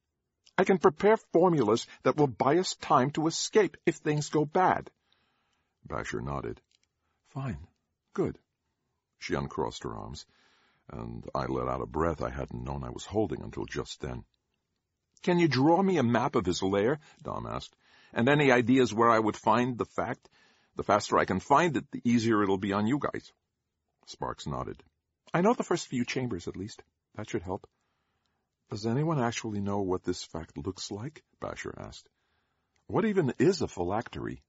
[0.58, 4.90] I can prepare formulas that will buy us time to escape if things go bad.
[5.86, 6.60] Basher nodded.
[7.30, 7.68] Fine.
[8.14, 8.38] Good.
[9.20, 10.26] She uncrossed her arms,
[10.90, 14.24] and I let out a breath I hadn't known I was holding until just then.
[15.24, 17.00] Can you draw me a map of his lair?
[17.22, 17.76] Dom asked.
[18.12, 20.30] And any ideas where I would find the fact?
[20.76, 23.32] The faster I can find it, the easier it'll be on you guys.
[24.08, 24.84] Sparks nodded.
[25.34, 26.84] I know the first few chambers, at least.
[27.16, 27.68] That should help.
[28.70, 31.24] Does anyone actually know what this fact looks like?
[31.40, 32.10] Basher asked.
[32.88, 34.44] What even is a phylactery?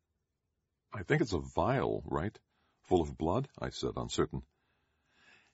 [0.93, 2.37] I think it's a vial, right?
[2.85, 3.49] Full of blood?
[3.59, 4.43] I said, uncertain.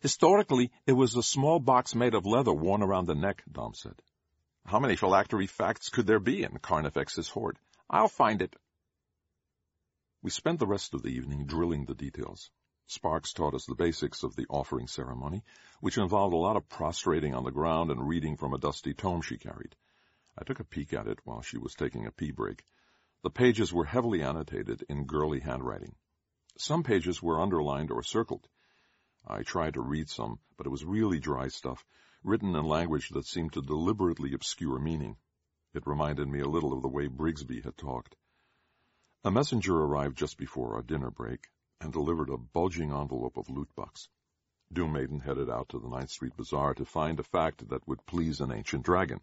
[0.00, 4.00] Historically, it was a small box made of leather worn around the neck, Dom said.
[4.64, 7.58] How many phylactery facts could there be in Carnifex's hoard?
[7.88, 8.56] I'll find it.
[10.22, 12.50] We spent the rest of the evening drilling the details.
[12.86, 15.44] Sparks taught us the basics of the offering ceremony,
[15.80, 19.22] which involved a lot of prostrating on the ground and reading from a dusty tome
[19.22, 19.76] she carried.
[20.36, 22.64] I took a peek at it while she was taking a pee break.
[23.22, 25.94] The pages were heavily annotated in girly handwriting.
[26.62, 28.46] Some pages were underlined or circled.
[29.26, 31.86] I tried to read some, but it was really dry stuff,
[32.22, 35.16] written in language that seemed to deliberately obscure meaning.
[35.72, 38.14] It reminded me a little of the way Brigsby had talked.
[39.24, 41.48] A messenger arrived just before our dinner break,
[41.80, 44.10] and delivered a bulging envelope of loot bucks.
[44.70, 48.04] Doom Maiden headed out to the Ninth Street Bazaar to find a fact that would
[48.04, 49.22] please an ancient dragon.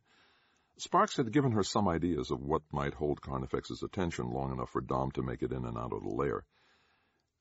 [0.80, 4.82] Sparks had given her some ideas of what might hold Carnifex's attention long enough for
[4.82, 6.44] Dom to make it in and out of the lair.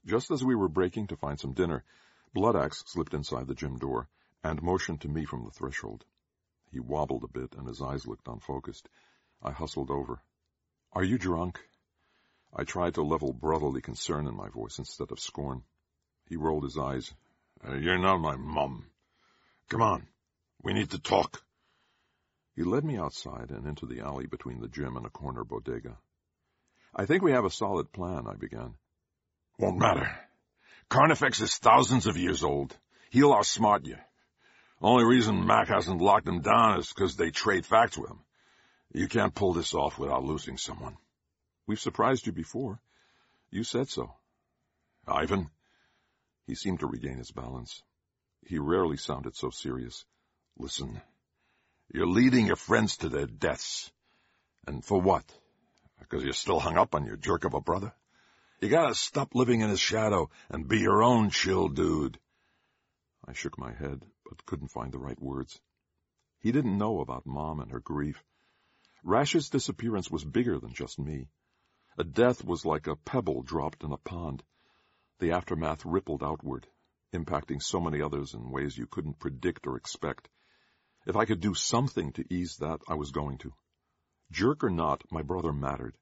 [0.07, 1.83] Just as we were breaking to find some dinner,
[2.33, 4.09] Bloodaxe slipped inside the gym door
[4.45, 6.05] and motioned to me from the threshold.
[6.71, 8.89] He wobbled a bit and his eyes looked unfocused.
[9.43, 10.21] I hustled over.
[10.93, 11.59] Are you drunk?
[12.55, 15.65] I tried to level brotherly concern in my voice instead of scorn.
[16.29, 17.13] He rolled his eyes.
[17.67, 18.87] Uh, you're not my mum.
[19.69, 20.07] Come on.
[20.63, 21.43] We need to talk.
[22.55, 25.99] He led me outside and into the alley between the gym and a corner bodega.
[26.95, 28.75] I think we have a solid plan, I began.
[29.59, 30.11] Won't matter.
[30.89, 32.77] Carnifex is thousands of years old.
[33.11, 33.97] He'll outsmart you.
[34.81, 38.21] Only reason Mac hasn't locked him down is because they trade facts with him.
[38.93, 40.97] You can't pull this off without losing someone.
[41.67, 42.81] We've surprised you before.
[43.51, 44.15] You said so.
[45.07, 45.51] Ivan?
[46.47, 47.83] He seemed to regain his balance.
[48.45, 50.05] He rarely sounded so serious.
[50.59, 51.01] Listen,
[51.93, 53.91] you're leading your friends to their deaths.
[54.67, 55.25] And for what?
[55.99, 57.93] Because you're still hung up on your jerk of a brother?
[58.61, 62.19] You gotta stop living in his shadow and be your own chill dude.
[63.27, 65.61] I shook my head, but couldn't find the right words.
[66.39, 68.25] He didn't know about Mom and her grief.
[69.03, 71.29] Rash's disappearance was bigger than just me.
[71.99, 74.43] A death was like a pebble dropped in a pond.
[75.19, 76.67] The aftermath rippled outward,
[77.15, 80.31] impacting so many others in ways you couldn't predict or expect.
[81.07, 83.53] If I could do something to ease that, I was going to.
[84.31, 85.97] Jerk or not, my brother mattered.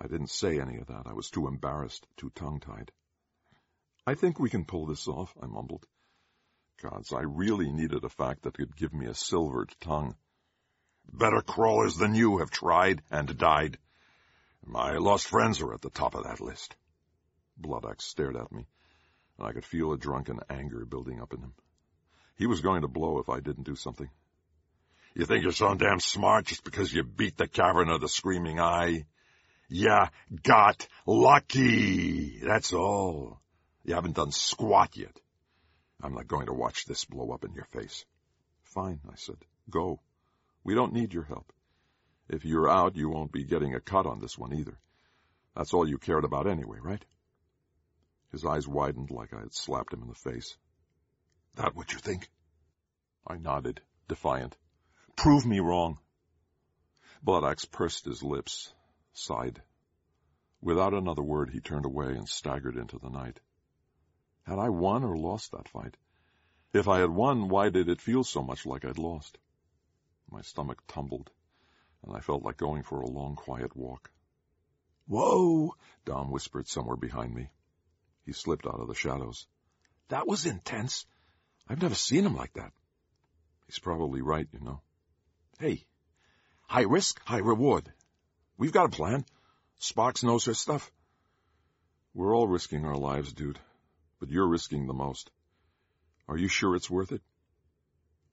[0.00, 1.02] I didn't say any of that.
[1.06, 2.90] I was too embarrassed, too tongue-tied.
[4.06, 5.86] I think we can pull this off, I mumbled.
[6.82, 10.16] Gods, I really needed a fact that could give me a silvered tongue.
[11.12, 13.76] Better crawlers than you have tried and died.
[14.64, 16.74] My lost friends are at the top of that list.
[17.58, 18.66] Bloodaxe stared at me,
[19.38, 21.52] and I could feel a drunken anger building up in him.
[22.36, 24.08] He was going to blow if I didn't do something.
[25.14, 28.60] You think you're so damn smart just because you beat the Cavern of the Screaming
[28.60, 29.04] Eye?
[29.70, 30.08] Ya
[30.42, 32.40] got lucky.
[32.42, 33.40] That's all.
[33.84, 35.16] You haven't done squat yet.
[36.02, 38.04] I'm not going to watch this blow up in your face.
[38.64, 39.36] Fine, I said.
[39.70, 40.00] Go.
[40.64, 41.52] We don't need your help.
[42.28, 44.78] If you're out, you won't be getting a cut on this one either.
[45.56, 47.04] That's all you cared about anyway, right?
[48.32, 50.56] His eyes widened like I had slapped him in the face.
[51.56, 52.28] That what you think?
[53.26, 54.56] I nodded, defiant.
[55.16, 55.98] Prove me wrong.
[57.22, 58.72] Bloodaxe pursed his lips,
[59.12, 59.62] sighed.
[60.60, 63.40] Without another word, he turned away and staggered into the night.
[64.42, 65.96] Had I won or lost that fight?
[66.72, 69.38] If I had won, why did it feel so much like I'd lost?
[70.30, 71.30] My stomach tumbled,
[72.02, 74.10] and I felt like going for a long, quiet walk.
[75.06, 75.74] Whoa!
[76.04, 77.50] Dom whispered somewhere behind me.
[78.24, 79.46] He slipped out of the shadows.
[80.08, 81.06] That was intense.
[81.68, 82.72] I've never seen him like that.
[83.66, 84.82] He's probably right, you know.
[85.58, 85.84] Hey,
[86.68, 87.92] high risk, high reward.
[88.60, 89.24] We've got a plan.
[89.78, 90.92] Sparks knows her stuff.
[92.12, 93.58] We're all risking our lives, dude.
[94.18, 95.30] But you're risking the most.
[96.28, 97.22] Are you sure it's worth it?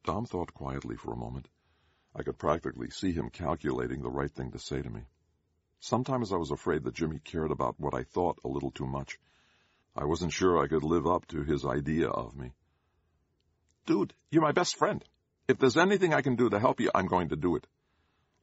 [0.03, 1.47] Dom thought quietly for a moment.
[2.13, 5.03] I could practically see him calculating the right thing to say to me.
[5.79, 9.17] Sometimes I was afraid that Jimmy cared about what I thought a little too much.
[9.95, 12.51] I wasn't sure I could live up to his idea of me.
[13.85, 15.05] Dude, you're my best friend.
[15.47, 17.65] If there's anything I can do to help you, I'm going to do it.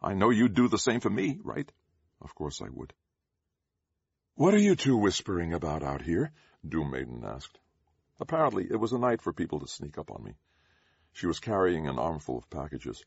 [0.05, 1.71] I know you'd do the same for me, right?
[2.21, 2.93] Of course I would.
[4.35, 6.33] What are you two whispering about out here?
[6.69, 7.59] Doom Maiden asked.
[8.21, 10.35] Apparently, it was a night for people to sneak up on me.
[11.13, 13.03] She was carrying an armful of packages.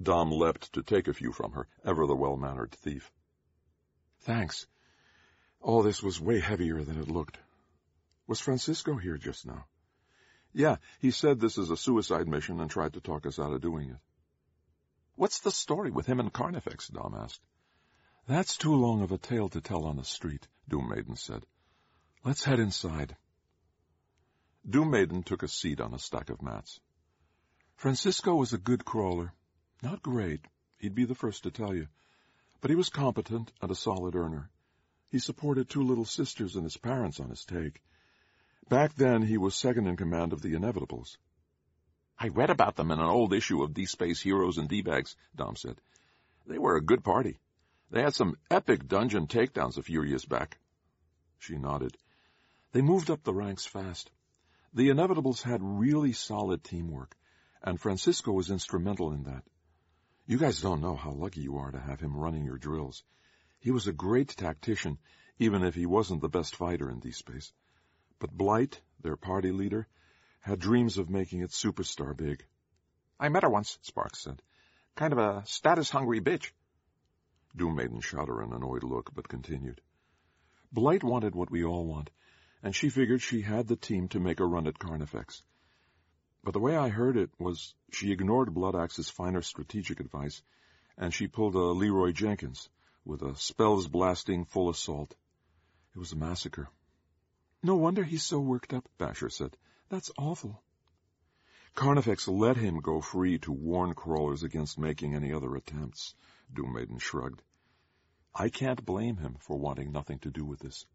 [0.00, 3.10] Dom leapt to take a few from her, ever the well-mannered thief.
[4.20, 4.66] Thanks.
[5.60, 7.38] All this was way heavier than it looked.
[8.28, 9.66] Was Francisco here just now?
[10.52, 13.60] Yeah, he said this is a suicide mission and tried to talk us out of
[13.60, 13.96] doing it.
[15.16, 16.88] What's the story with him and Carnifex?
[16.88, 17.40] Dom asked.
[18.26, 21.44] That's too long of a tale to tell on the street, Doom Maiden said.
[22.24, 23.16] Let's head inside.
[24.68, 26.80] Doom Maiden took a seat on a stack of mats.
[27.76, 29.32] Francisco was a good crawler.
[29.82, 30.40] Not great,
[30.78, 31.86] he'd be the first to tell you.
[32.60, 34.50] But he was competent and a solid earner.
[35.10, 37.82] He supported two little sisters and his parents on his take.
[38.68, 41.18] Back then, he was second in command of the Inevitables.
[42.18, 45.80] I read about them in an old issue of D-Space Heroes and D-Bags, Dom said.
[46.46, 47.38] They were a good party.
[47.90, 50.58] They had some epic dungeon takedowns a few years back.
[51.38, 51.96] She nodded.
[52.72, 54.10] They moved up the ranks fast.
[54.72, 57.16] The Inevitables had really solid teamwork,
[57.62, 59.44] and Francisco was instrumental in that.
[60.26, 63.04] You guys don't know how lucky you are to have him running your drills.
[63.60, 64.98] He was a great tactician,
[65.38, 67.52] even if he wasn't the best fighter in D-Space.
[68.18, 69.86] But Blight, their party leader,
[70.44, 72.44] had dreams of making it superstar big.
[73.18, 74.42] I met her once, Sparks said.
[74.94, 76.50] Kind of a status-hungry bitch.
[77.56, 79.80] Doom Maiden shot her an annoyed look, but continued.
[80.70, 82.10] Blight wanted what we all want,
[82.62, 85.42] and she figured she had the team to make a run at Carnifex.
[86.42, 90.42] But the way I heard it was she ignored Bloodaxe's finer strategic advice,
[90.98, 92.68] and she pulled a Leeroy Jenkins
[93.02, 95.14] with a spells blasting full assault.
[95.96, 96.68] It was a massacre.
[97.62, 99.56] No wonder he's so worked up, Basher said.
[99.88, 100.62] That's awful.
[101.74, 106.14] Carnifex let him go free to warn crawlers against making any other attempts.
[106.54, 107.42] Doom Maiden shrugged.
[108.34, 110.86] I can't blame him for wanting nothing to do with this.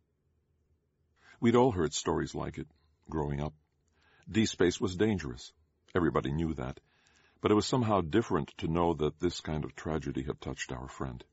[1.40, 2.68] We'd all heard stories like it,
[3.10, 3.54] growing up.
[4.30, 5.54] D-Space was dangerous.
[5.96, 6.80] Everybody knew that.
[7.42, 10.88] But it was somehow different to know that this kind of tragedy had touched our
[10.88, 11.24] friend.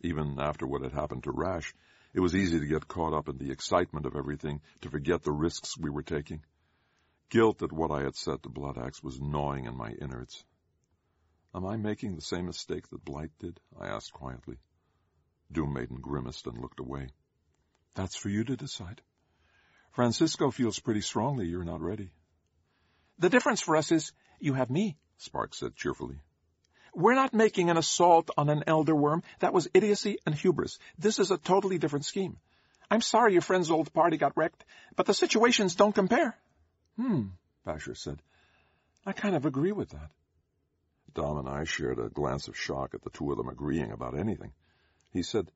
[0.00, 1.74] Even after what had happened to Rash,
[2.14, 5.32] it was easy to get caught up in the excitement of everything, to forget the
[5.32, 6.42] risks we were taking.
[7.32, 10.44] Guilt at what I had said to Bloodaxe was gnawing in my innards.
[11.54, 13.58] Am I making the same mistake that Blight did?
[13.80, 14.58] I asked quietly.
[15.50, 17.08] Doom Maiden grimaced and looked away.
[17.94, 19.00] That's for you to decide.
[19.92, 22.10] Francisco feels pretty strongly you're not ready.
[23.18, 26.20] The difference for us is you have me, Spark said cheerfully.
[26.94, 29.22] We're not making an assault on an elder worm.
[29.38, 30.78] That was idiocy and hubris.
[30.98, 32.36] This is a totally different scheme.
[32.90, 34.66] I'm sorry your friend's old party got wrecked,
[34.96, 36.36] but the situations don't compare.
[36.96, 37.28] Hmm,
[37.64, 38.20] Basher said.
[39.04, 40.10] I kind of agree with that.
[41.14, 44.18] Dom and I shared a glance of shock at the two of them agreeing about
[44.18, 44.52] anything.
[45.10, 45.50] He said,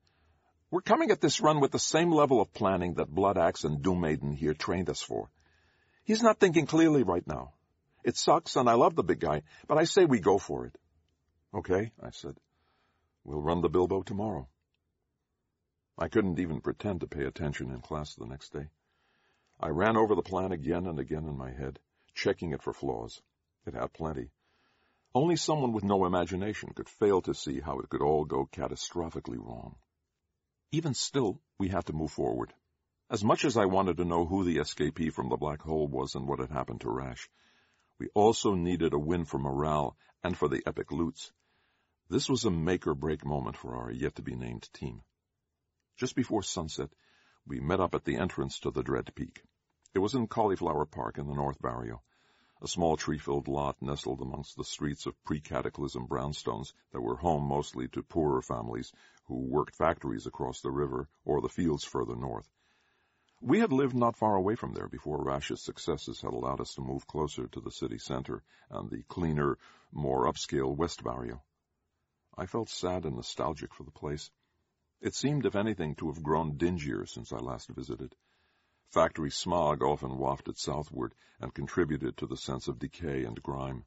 [0.70, 4.00] We're coming at this run with the same level of planning that Bloodaxe and Doom
[4.00, 5.30] Maiden here trained us for.
[6.04, 7.54] He's not thinking clearly right now.
[8.04, 10.76] It sucks, and I love the big guy, but I say we go for it.
[11.54, 12.36] Okay, I said.
[13.24, 14.48] We'll run the Bilbo tomorrow.
[15.98, 18.68] I couldn't even pretend to pay attention in class the next day.
[19.58, 21.78] I ran over the plan again and again in my head,
[22.14, 23.22] checking it for flaws.
[23.66, 24.30] It had plenty.
[25.14, 29.38] Only someone with no imagination could fail to see how it could all go catastrophically
[29.38, 29.76] wrong.
[30.72, 32.52] Even still, we had to move forward.
[33.08, 36.14] As much as I wanted to know who the escapee from the black hole was
[36.14, 37.30] and what had happened to Rash,
[37.98, 41.32] we also needed a win for morale and for the epic loots.
[42.10, 45.02] This was a make-or-break moment for our yet-to-be-named team.
[45.96, 46.90] Just before sunset,
[47.46, 49.42] we met up at the entrance to the Dread Peak.
[49.94, 52.02] It was in Cauliflower Park in the North Barrio,
[52.60, 57.86] a small tree-filled lot nestled amongst the streets of pre-cataclysm brownstones that were home mostly
[57.88, 58.92] to poorer families
[59.26, 62.48] who worked factories across the river or the fields further north.
[63.40, 66.80] We had lived not far away from there before Rash's successes had allowed us to
[66.80, 69.56] move closer to the city center and the cleaner,
[69.92, 71.44] more upscale West Barrio.
[72.36, 74.30] I felt sad and nostalgic for the place.
[75.00, 78.16] It seemed, if anything, to have grown dingier since I last visited.
[78.88, 83.84] Factory smog often wafted southward and contributed to the sense of decay and grime.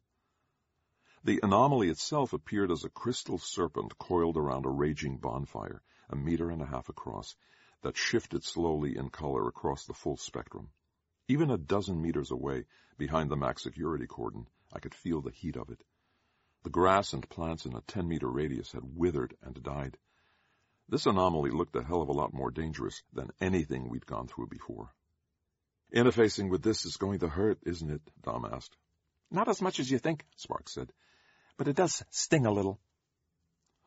[1.24, 6.49] The anomaly itself appeared as a crystal serpent coiled around a raging bonfire, a meter
[6.49, 7.36] and a half across,
[7.82, 10.70] that shifted slowly in color across the full spectrum.
[11.28, 12.66] Even a dozen meters away,
[12.97, 15.84] behind the max security cordon, I could feel the heat of it.
[16.64, 19.97] The grass and plants in a ten-meter radius had withered and died.
[20.91, 24.47] This anomaly looked a hell of a lot more dangerous than anything we'd gone through
[24.47, 24.91] before.
[25.95, 28.01] Interfacing with this is going to hurt, isn't it?
[28.23, 28.75] Dom asked.
[29.29, 30.91] Not as much as you think, Sparks said.
[31.57, 32.79] But it does sting a little.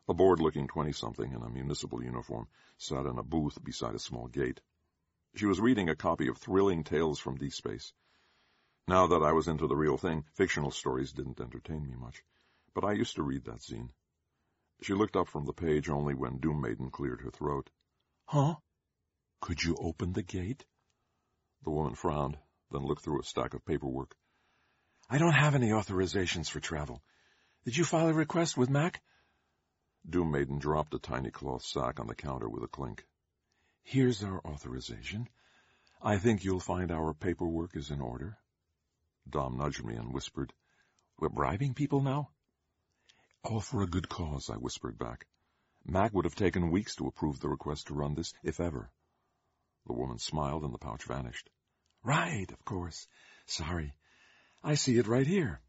[0.07, 2.47] A bored-looking twenty-something in a municipal uniform
[2.77, 4.61] sat in a booth beside a small gate.
[5.35, 7.91] She was reading a copy of Thrilling Tales from D-Space.
[8.87, 12.23] Now that I was into the real thing, fictional stories didn't entertain me much,
[12.73, 13.89] but I used to read that zine.
[14.83, 17.69] She looked up from the page only when Doom Maiden cleared her throat.
[18.25, 18.55] Huh?
[19.39, 20.65] Could you open the gate?
[21.63, 22.37] The woman frowned,
[22.69, 24.13] then looked through a stack of paperwork.
[25.09, 27.01] I don't have any authorizations for travel.
[27.63, 29.01] Did you file a request with Mac?
[30.09, 33.05] Doom Maiden dropped a tiny cloth sack on the counter with a clink.
[33.83, 35.29] Here's our authorization.
[36.01, 38.37] I think you'll find our paperwork is in order.
[39.29, 40.51] Dom nudged me and whispered,
[41.17, 42.32] We're bribing people now?
[43.43, 45.27] All for a good cause, I whispered back.
[45.85, 48.89] Mac would have taken weeks to approve the request to run this, if ever.
[49.85, 51.49] The woman smiled and the pouch vanished.
[52.03, 53.05] Right, of course.
[53.45, 53.93] Sorry.
[54.63, 55.59] I see it right here.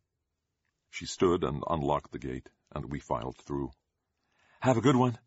[0.91, 3.73] She stood and unlocked the gate, and we filed through.
[4.61, 5.19] Have a good one.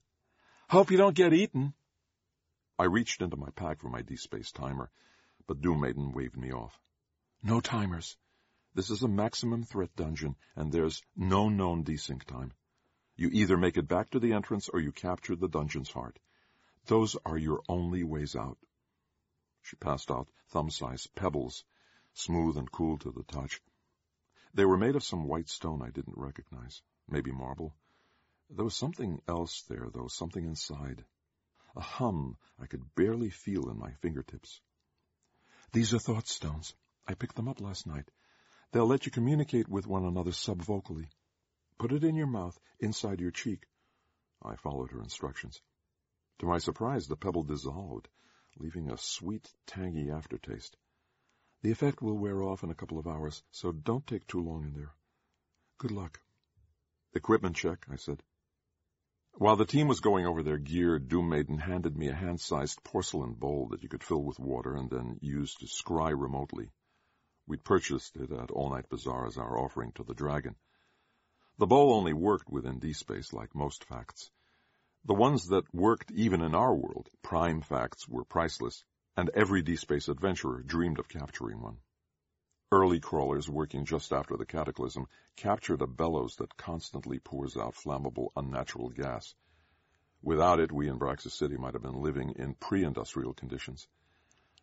[0.70, 1.74] Hope you don't get eaten.
[2.80, 4.90] I reached into my pack for my D-Space timer,
[5.48, 6.80] but Doom Maiden waved me off.
[7.44, 8.16] No timers.
[8.78, 12.54] This is a maximum threat dungeon, and there's no known desync time.
[13.16, 16.20] You either make it back to the entrance or you capture the dungeon's heart.
[16.86, 18.60] Those are your only ways out.
[19.64, 21.64] She passed out thumb-sized pebbles,
[22.14, 23.60] smooth and cool to the touch.
[24.54, 27.76] They were made of some white stone I didn't recognize, maybe marble.
[28.52, 31.04] There was something else there, though, something inside.
[31.76, 34.62] A hum I could barely feel in my fingertips.
[35.72, 36.76] These are thought stones.
[37.08, 38.12] I picked them up last night.
[38.72, 41.08] They'll let you communicate with one another subvocally.
[41.80, 43.66] Put it in your mouth, inside your cheek.
[44.44, 45.62] I followed her instructions.
[46.40, 48.08] To my surprise, the pebble dissolved,
[48.60, 50.76] leaving a sweet, tangy aftertaste.
[51.64, 54.64] The effect will wear off in a couple of hours, so don't take too long
[54.64, 54.94] in there.
[55.80, 56.20] Good luck.
[57.14, 58.22] Equipment check, I said.
[59.34, 63.34] While the team was going over their gear, Doom Maiden handed me a hand-sized porcelain
[63.34, 66.70] bowl that you could fill with water and then use to scry remotely.
[67.48, 70.56] We'd purchased it at All Night Bazaar as our offering to the dragon.
[71.58, 74.30] The bowl only worked within D-Space like most facts.
[75.06, 78.84] The ones that worked even in our world, prime facts, were priceless,
[79.16, 81.78] and every D-Space adventurer dreamed of capturing one.
[82.70, 85.08] Early crawlers working just after the cataclysm
[85.38, 89.34] captured a bellows that constantly pours out flammable, unnatural gas.
[90.22, 93.88] Without it, we in Braxis City might have been living in pre-industrial conditions.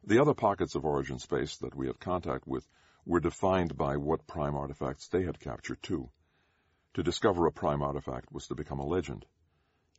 [0.06, 2.68] The other pockets of origin space that we had contact with
[3.06, 6.10] were defined by what prime artifacts they had captured too.
[6.94, 9.24] To discover a prime artifact was to become a legend.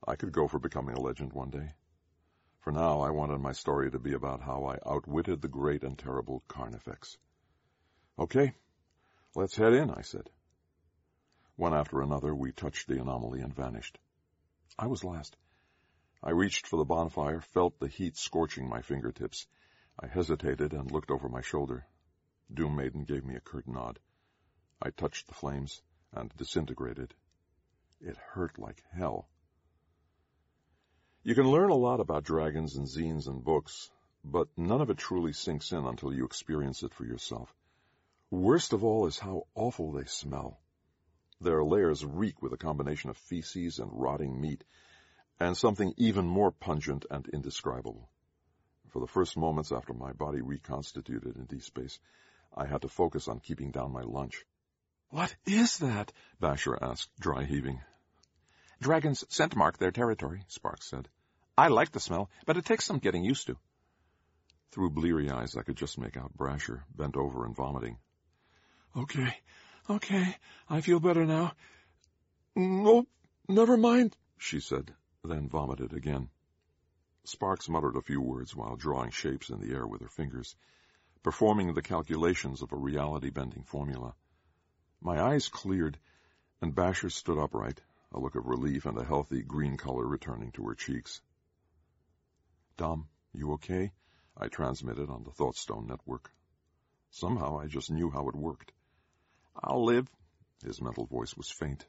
[0.07, 1.73] I could go for becoming a legend one day.
[2.59, 5.97] For now, I wanted my story to be about how I outwitted the great and
[5.97, 7.17] terrible Carnifex.
[8.19, 8.53] Okay,
[9.35, 10.29] let's head in, I said.
[11.55, 13.97] One after another, we touched the anomaly and vanished.
[14.77, 15.35] I was last.
[16.23, 19.47] I reached for the bonfire, felt the heat scorching my fingertips.
[19.99, 21.85] I hesitated and looked over my shoulder.
[22.53, 23.99] Doom Maiden gave me a curt nod.
[24.81, 25.81] I touched the flames
[26.11, 27.13] and disintegrated.
[28.01, 29.29] It hurt like hell.
[31.23, 33.89] You can learn a lot about dragons and zines and books,
[34.23, 37.55] but none of it truly sinks in until you experience it for yourself.
[38.29, 40.59] Worst of all is how awful they smell.
[41.39, 44.63] Their lairs reek with a combination of feces and rotting meat,
[45.39, 48.09] and something even more pungent and indescribable.
[48.95, 51.99] For the first moments after my body reconstituted in D-space,
[52.55, 54.45] I had to focus on keeping down my lunch.
[55.09, 56.13] What is that?
[56.39, 57.81] Basher asked, dry heaving.
[58.79, 61.09] Dragons scent mark their territory, Sparks said.
[61.57, 63.57] I like the smell, but it takes some getting used to.
[64.71, 67.97] Through bleary eyes, I could just make out Basher, bent over and vomiting.
[68.95, 69.35] Okay,
[69.89, 70.37] okay,
[70.69, 71.51] I feel better now.
[72.55, 73.09] Nope,
[73.49, 76.29] never mind, she said, then vomited again.
[77.27, 80.55] Sparks muttered a few words while drawing shapes in the air with her fingers,
[81.23, 84.13] performing the calculations of a reality-bending formula.
[85.01, 85.97] My eyes cleared,
[86.61, 87.81] and Basher stood upright,
[88.11, 91.21] a look of relief and a healthy green color returning to her cheeks.
[92.77, 93.91] Dom, you okay?
[94.37, 96.31] I transmitted on the Thoughtstone network.
[97.09, 98.71] Somehow I just knew how it worked.
[99.55, 100.07] I'll live.
[100.63, 101.85] His mental voice was faint.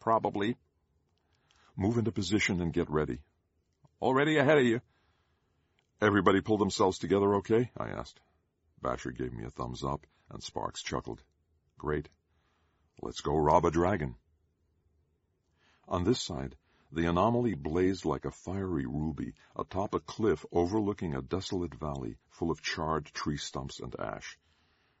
[0.00, 0.56] Probably.
[1.76, 3.20] Move into position and get ready.
[4.00, 4.80] Already ahead of you.
[6.00, 7.70] Everybody pull themselves together okay?
[7.76, 8.20] I asked.
[8.82, 11.22] Basher gave me a thumbs up, and Sparks chuckled.
[11.78, 12.08] Great.
[13.00, 14.16] Let's go rob a dragon.
[15.88, 16.56] On this side,
[16.92, 22.50] the anomaly blazed like a fiery ruby atop a cliff overlooking a desolate valley full
[22.50, 24.38] of charred tree stumps and ash,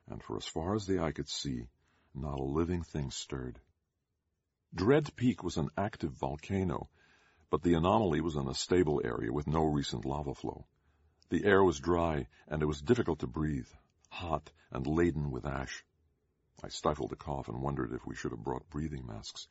[0.08, 1.68] and for as far as the eye could see,
[2.14, 3.60] not a living thing stirred.
[4.74, 6.88] Dread Peak was an active volcano,
[7.50, 10.66] but the anomaly was in a stable area with no recent lava flow.
[11.28, 13.68] The air was dry, and it was difficult to breathe,
[14.10, 15.84] hot and laden with ash.
[16.62, 19.48] I stifled a cough and wondered if we should have brought breathing masks.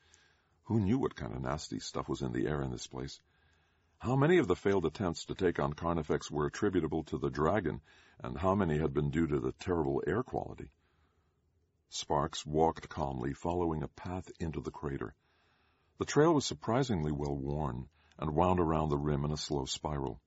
[0.64, 3.20] Who knew what kind of nasty stuff was in the air in this place?
[3.98, 7.80] How many of the failed attempts to take on Carnifex were attributable to the dragon,
[8.18, 10.70] and how many had been due to the terrible air quality?
[11.88, 15.14] Sparks walked calmly, following a path into the crater.
[15.98, 20.20] The trail was surprisingly well worn, and wound around the rim in a slow spiral.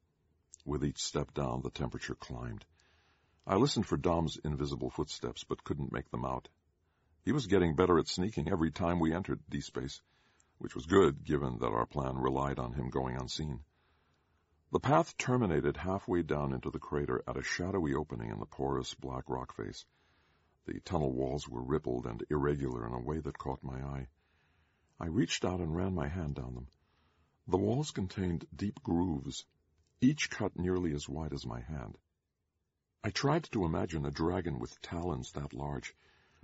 [0.65, 2.65] With each step down, the temperature climbed.
[3.45, 6.49] I listened for Dom's invisible footsteps, but couldn't make them out.
[7.23, 10.01] He was getting better at sneaking every time we entered D-space,
[10.57, 13.59] which was good, given that our plan relied on him going unseen.
[14.71, 18.95] The path terminated halfway down into the crater at a shadowy opening in the porous
[18.95, 19.85] black rock face.
[20.65, 24.07] The tunnel walls were rippled and irregular in a way that caught my eye.
[25.01, 26.67] I reached out and ran my hand down them.
[27.47, 29.45] The walls contained deep grooves,
[30.01, 31.97] each cut nearly as wide as my hand.
[33.01, 35.95] I tried to imagine a dragon with talons that large,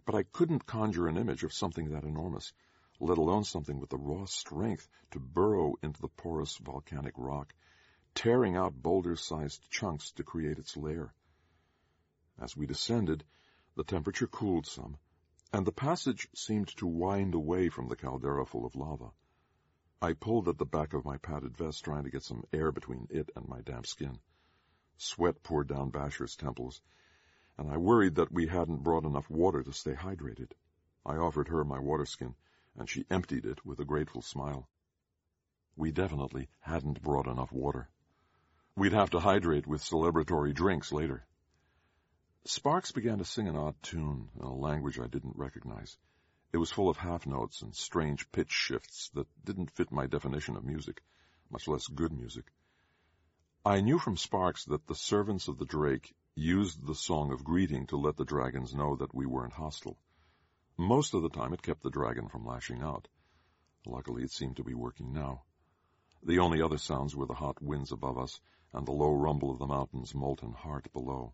[0.06, 2.53] but I couldn't conjure an image of something that enormous,
[3.02, 7.53] let alone something with the raw strength to burrow into the porous volcanic rock,
[8.14, 11.14] tearing out boulder-sized chunks to create its lair.
[12.40, 13.26] As we descended,
[13.76, 14.98] the temperature cooled some,
[15.56, 19.11] and the passage seemed to wind away from the caldera full of lava.
[20.02, 23.07] I pulled at the back of my padded vest, trying to get some air between
[23.10, 24.19] it and my damp skin.
[24.98, 26.82] Sweat poured down Basher's temples,
[27.57, 30.52] and I worried that we hadn't brought enough water to stay hydrated.
[31.06, 32.36] I offered her my water skin,
[32.77, 34.68] and she emptied it with a grateful smile.
[35.77, 37.88] We definitely hadn't brought enough water.
[38.76, 41.26] We'd have to hydrate with celebratory drinks later.
[42.48, 45.98] Sparks began to sing an odd tune in a language I didn't recognize.
[46.54, 50.56] It was full of half notes and strange pitch shifts that didn't fit my definition
[50.56, 51.02] of music,
[51.50, 52.46] much less good music.
[53.66, 57.88] I knew from Sparks that the servants of the Drake used the song of greeting
[57.88, 59.98] to let the dragons know that we weren't hostile.
[60.78, 63.08] Most of the time it kept the dragon from lashing out.
[63.88, 65.46] Luckily it seemed to be working now.
[66.22, 68.40] The only other sounds were the hot winds above us
[68.72, 71.34] and the low rumble of the mountain's molten heart below.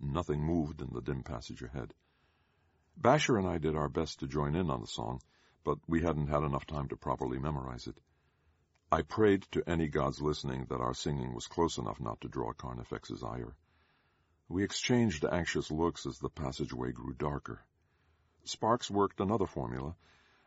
[0.00, 1.94] Nothing moved in the dim passage ahead.
[2.96, 5.20] Basher and I did our best to join in on the song,
[5.64, 8.00] but we hadn't had enough time to properly memorize it.
[8.90, 12.52] I prayed to any gods listening that our singing was close enough not to draw
[12.52, 13.54] Carnifex's ire.
[14.48, 17.60] We exchanged anxious looks as the passageway grew darker.
[18.44, 19.94] Sparks worked another formula,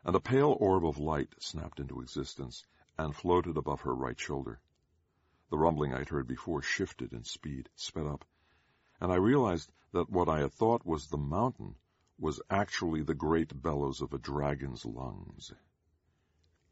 [0.04, 2.66] and a pale orb of light snapped into existence
[2.98, 4.60] and floated above her right shoulder.
[5.50, 8.24] The rumbling I'd heard before shifted in speed, sped up,
[9.02, 11.74] and I realized that what I had thought was the mountain
[12.20, 15.52] was actually the great bellows of a dragon's lungs.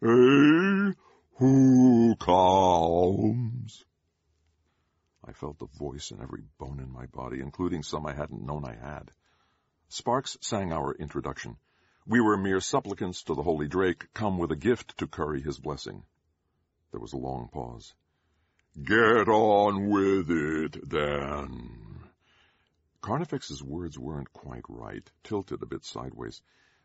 [0.00, 0.94] Hey,
[1.38, 3.84] who comes?
[5.24, 8.64] I felt the voice in every bone in my body, including some I hadn't known
[8.64, 9.10] I had.
[9.88, 11.56] Sparks sang our introduction.
[12.06, 15.58] We were mere supplicants to the Holy Drake, come with a gift to curry his
[15.58, 16.04] blessing.
[16.92, 17.92] There was a long pause.
[18.80, 21.89] Get on with it, then.
[23.02, 26.42] Carnifex's words weren't quite right, tilted a bit sideways,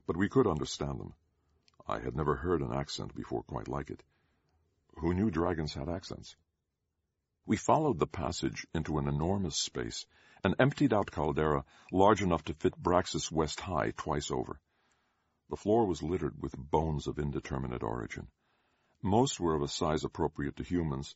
[0.07, 1.13] but we could understand them.
[1.87, 4.01] I had never heard an accent before quite like it.
[4.99, 6.35] Who knew dragons had accents?
[7.45, 10.05] We followed the passage into an enormous space,
[10.43, 14.59] an emptied-out caldera large enough to fit Braxis West High twice over.
[15.49, 18.29] The floor was littered with bones of indeterminate origin.
[19.03, 21.13] Most were of a size appropriate to humans,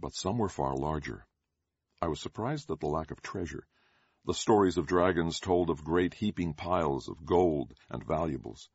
[0.00, 1.26] but some were far larger.
[2.00, 3.66] I was surprised at the lack of treasure.
[4.26, 8.68] The stories of dragons told of great heaping piles of gold and valuables.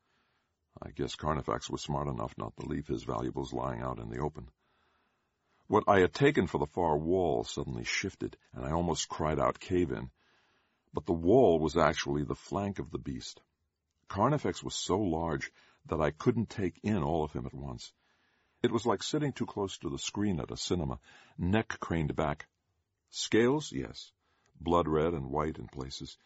[0.81, 4.19] I guess Carnifex was smart enough not to leave his valuables lying out in the
[4.19, 4.49] open.
[5.67, 9.59] What I had taken for the far wall suddenly shifted, and I almost cried out
[9.59, 10.11] cave in.
[10.93, 13.41] But the wall was actually the flank of the beast.
[14.07, 15.51] Carnifex was so large
[15.87, 17.91] that I couldn't take in all of him at once.
[18.61, 20.99] It was like sitting too close to the screen at a cinema,
[21.37, 22.47] neck craned back.
[23.09, 24.11] Scales, yes,
[24.64, 26.18] blood red and white in places,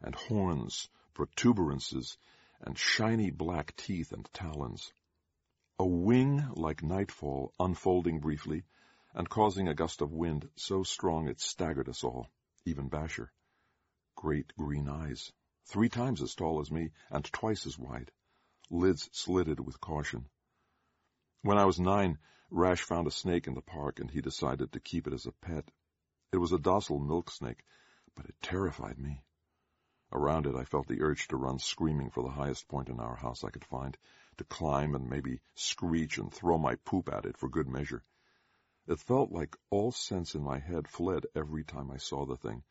[0.00, 2.16] and horns, protuberances,
[2.60, 4.92] and shiny black teeth and talons.
[5.78, 8.64] A wing like nightfall unfolding briefly,
[9.14, 12.28] and causing a gust of wind so strong it staggered us all,
[12.64, 13.32] even Basher.
[14.14, 15.32] Great green eyes,
[15.66, 18.12] three times as tall as me and twice as wide,
[18.70, 20.28] lids slitted with caution.
[21.42, 22.18] When I was nine,
[22.50, 25.32] Rash found a snake in the park and he decided to keep it as a
[25.32, 25.70] pet.
[26.32, 27.64] It was a docile milk snake,
[28.14, 29.22] but it terrified me.
[30.12, 33.16] Around it I felt the urge to run screaming for the highest point in our
[33.16, 33.96] house I could find,
[34.38, 38.02] to climb and maybe screech and throw my poop at it for good measure.
[38.88, 42.64] It felt like all sense in my head fled every time I saw the thing.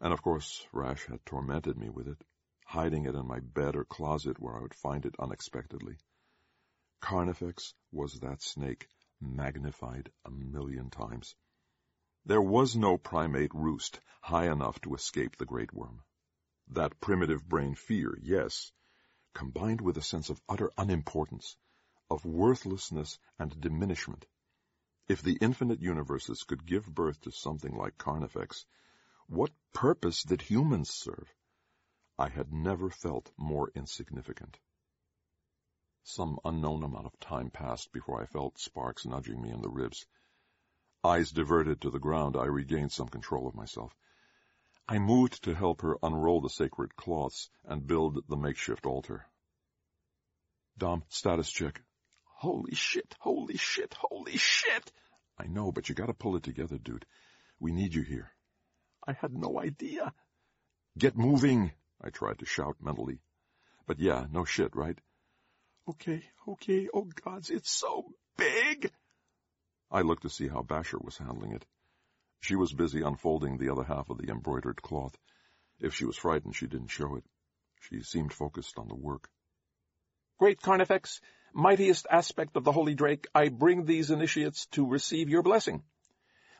[0.00, 2.24] And of course, Rash had tormented me with it,
[2.64, 5.98] hiding it in my bed or closet where I would find it unexpectedly.
[7.00, 8.88] Carnifex was that snake,
[9.20, 11.36] magnified a million times.
[12.24, 16.04] There was no primate roost high enough to escape the great worm.
[16.68, 18.70] That primitive brain fear, yes,
[19.34, 21.56] combined with a sense of utter unimportance,
[22.08, 24.26] of worthlessness and diminishment,
[25.08, 28.64] if the infinite universes could give birth to something like Carnifex,
[29.26, 31.34] what purpose did humans serve?
[32.16, 34.58] I had never felt more insignificant.
[36.04, 40.06] Some unknown amount of time passed before I felt Sparks nudging me in the ribs.
[41.04, 43.92] Eyes diverted to the ground, I regained some control of myself.
[44.88, 49.26] I moved to help her unroll the sacred cloths and build the makeshift altar.
[50.78, 51.82] Dom, status check.
[52.24, 54.92] Holy shit, holy shit, holy shit!
[55.38, 57.06] I know, but you gotta pull it together, dude.
[57.58, 58.30] We need you here.
[59.06, 60.12] I had no idea.
[60.96, 63.20] Get moving, I tried to shout mentally.
[63.86, 64.98] But yeah, no shit, right?
[65.88, 68.92] Okay, okay, oh gods, it's so big!
[69.92, 71.66] I looked to see how Basher was handling it.
[72.40, 75.14] She was busy unfolding the other half of the embroidered cloth.
[75.78, 77.24] If she was frightened, she didn't show it.
[77.82, 79.28] She seemed focused on the work.
[80.38, 81.20] Great Carnifex,
[81.52, 85.82] mightiest aspect of the Holy Drake, I bring these initiates to receive your blessing.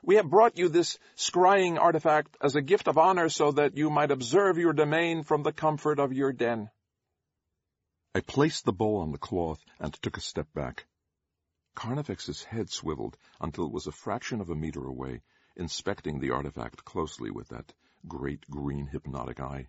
[0.03, 3.89] We have brought you this scrying artifact as a gift of honor so that you
[3.89, 6.71] might observe your domain from the comfort of your den.
[8.15, 10.85] I placed the bowl on the cloth and took a step back.
[11.75, 15.23] Carnifex's head swiveled until it was a fraction of a meter away,
[15.57, 17.73] inspecting the artifact closely with that
[18.07, 19.69] great green hypnotic eye.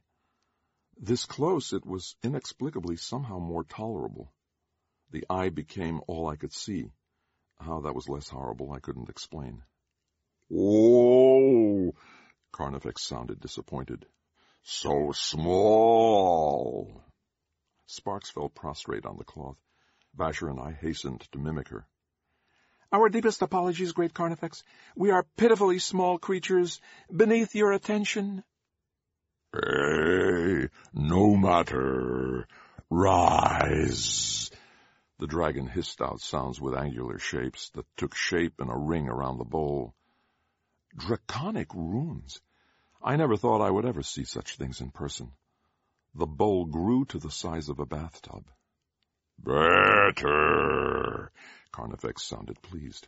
[0.98, 4.32] This close, it was inexplicably somehow more tolerable.
[5.12, 6.92] The eye became all I could see.
[7.60, 9.64] How that was less horrible, I couldn't explain.
[10.52, 11.94] Oh,
[12.52, 14.06] Carnifex sounded disappointed.
[14.62, 17.04] So small.
[17.88, 19.58] Sparks fell prostrate on the cloth.
[20.14, 21.88] Basher and I hastened to mimic her.
[22.94, 24.64] Our deepest apologies, great Carnifex.
[24.96, 26.80] We are pitifully small creatures
[27.12, 28.44] beneath your attention.
[29.52, 32.48] Hey, no matter.
[32.92, 34.52] Rise.
[35.18, 39.40] The dragon hissed out sounds with angular shapes that took shape in a ring around
[39.40, 39.96] the bowl.
[40.96, 42.42] Draconic runes!
[43.02, 45.32] I never thought I would ever see such things in person.
[46.14, 48.44] The bowl grew to the size of a bathtub.
[49.40, 51.32] Better!
[51.74, 53.08] Carnifex sounded pleased.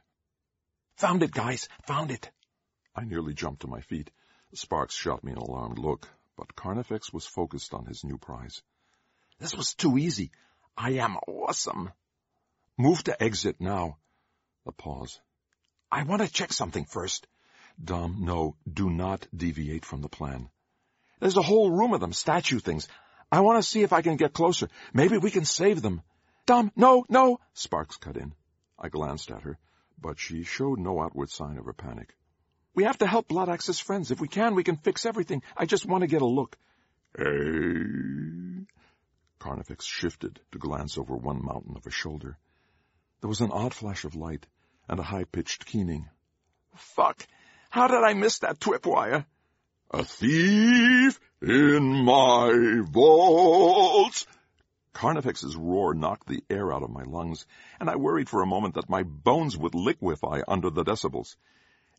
[0.97, 1.69] Found it, guys!
[1.85, 2.31] Found it!
[2.95, 4.09] I nearly jumped to my feet.
[4.55, 8.63] Sparks shot me an alarmed look, but Carnifex was focused on his new prize.
[9.39, 10.31] This was too easy.
[10.75, 11.91] I am awesome.
[12.75, 13.97] Move to exit now.
[14.65, 15.21] A pause.
[15.91, 17.27] I want to check something first.
[17.81, 20.49] Dom, no, do not deviate from the plan.
[21.19, 22.87] There's a whole room of them, statue things.
[23.31, 24.69] I want to see if I can get closer.
[24.91, 26.01] Maybe we can save them.
[26.47, 27.39] Dom, no, no!
[27.53, 28.33] Sparks cut in.
[28.77, 29.57] I glanced at her,
[29.99, 32.15] but she showed no outward sign of her panic.
[32.73, 34.11] We have to help Bloodaxe's friends.
[34.11, 35.43] If we can, we can fix everything.
[35.55, 36.57] I just want to get a look.
[37.17, 38.65] Hey,
[39.39, 42.37] Carnifex shifted to glance over one mountain of a shoulder.
[43.21, 44.45] There was an odd flash of light
[44.89, 46.09] and a high-pitched keening.
[46.75, 47.25] Fuck!
[47.69, 49.25] How did I miss that tripwire?
[49.91, 54.25] A thief in my vaults!
[54.95, 57.45] Carnifex's roar knocked the air out of my lungs,
[57.81, 61.35] and I worried for a moment that my bones would liquefy under the decibels.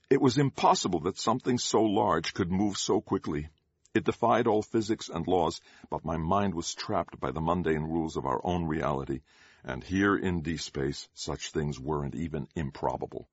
[0.08, 3.50] It was impossible that something so large could move so quickly.
[3.92, 5.60] It defied all physics and laws,
[5.90, 9.20] but my mind was trapped by the mundane rules of our own reality,
[9.62, 13.28] and here in D-space such things weren't even improbable.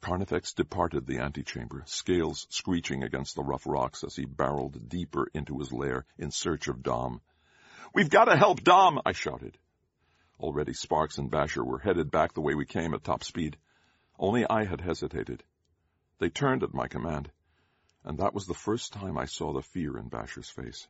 [0.00, 5.60] Carnifex departed the antechamber, scales screeching against the rough rocks as he barreled deeper into
[5.60, 7.20] his lair in search of Dom.
[7.94, 9.58] We've got to help Dom, I shouted.
[10.40, 13.56] Already Sparks and Basher were headed back the way we came at top speed.
[14.18, 15.42] Only I had hesitated.
[16.18, 17.30] They turned at my command
[18.04, 20.88] and that was the first time I saw the fear in Basher's face.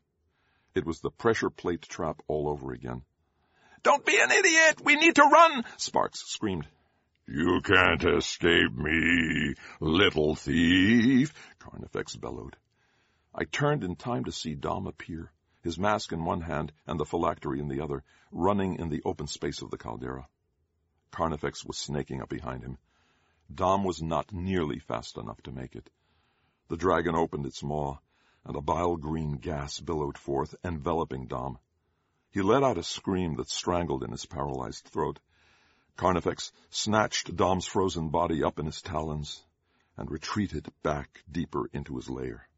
[0.75, 3.03] It was the pressure plate trap all over again.
[3.83, 4.81] Don't be an idiot!
[4.83, 5.65] We need to run!
[5.77, 6.67] Sparks screamed.
[7.27, 12.57] You can't escape me, little thief, Carnifex bellowed.
[13.35, 15.31] I turned in time to see Dom appear,
[15.63, 19.27] his mask in one hand and the phylactery in the other, running in the open
[19.27, 20.29] space of the caldera.
[21.11, 22.79] Carnifex was snaking up behind him.
[23.55, 25.91] Dom was not nearly fast enough to make it.
[26.69, 27.99] The dragon opened its maw,
[28.45, 31.59] and a bile green gas billowed forth, enveloping Dom.
[32.31, 35.21] He let out a scream that strangled in his paralyzed throat.
[35.97, 39.45] Carnifex snatched Dom's frozen body up in his talons
[39.97, 42.49] and retreated back deeper into his lair.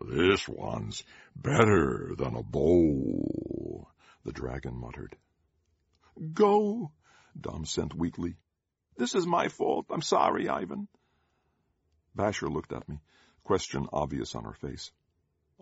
[0.00, 1.02] This one's
[1.34, 3.90] better than a bowl,
[4.24, 5.16] the dragon muttered.
[6.32, 6.92] Go,
[7.38, 8.36] Dom sent weakly.
[8.96, 9.86] This is my fault.
[9.90, 10.88] I'm sorry, Ivan.
[12.14, 13.00] Basher looked at me,
[13.44, 14.90] question obvious on her face.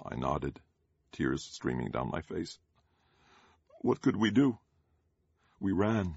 [0.04, 0.60] I nodded,
[1.12, 2.58] tears streaming down my face.
[3.80, 4.58] What could we do?
[5.60, 6.16] We ran.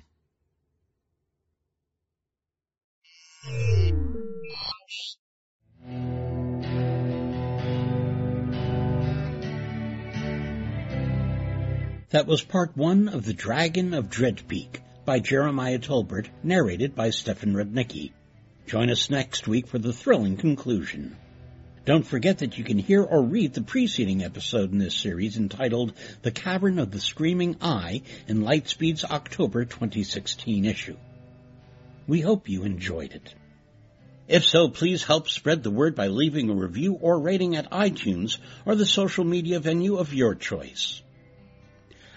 [12.11, 17.11] That was part one of The Dragon of Dread Peak by Jeremiah Tolbert, narrated by
[17.11, 18.13] Stefan Rudnicki.
[18.65, 21.15] Join us next week for the thrilling conclusion.
[21.85, 25.93] Don't forget that you can hear or read the preceding episode in this series entitled
[26.23, 30.97] The Cavern of the Screaming Eye in Lightspeed's October 2016 issue.
[32.07, 33.35] We hope you enjoyed it.
[34.27, 38.39] If so, please help spread the word by leaving a review or rating at iTunes
[38.65, 41.03] or the social media venue of your choice.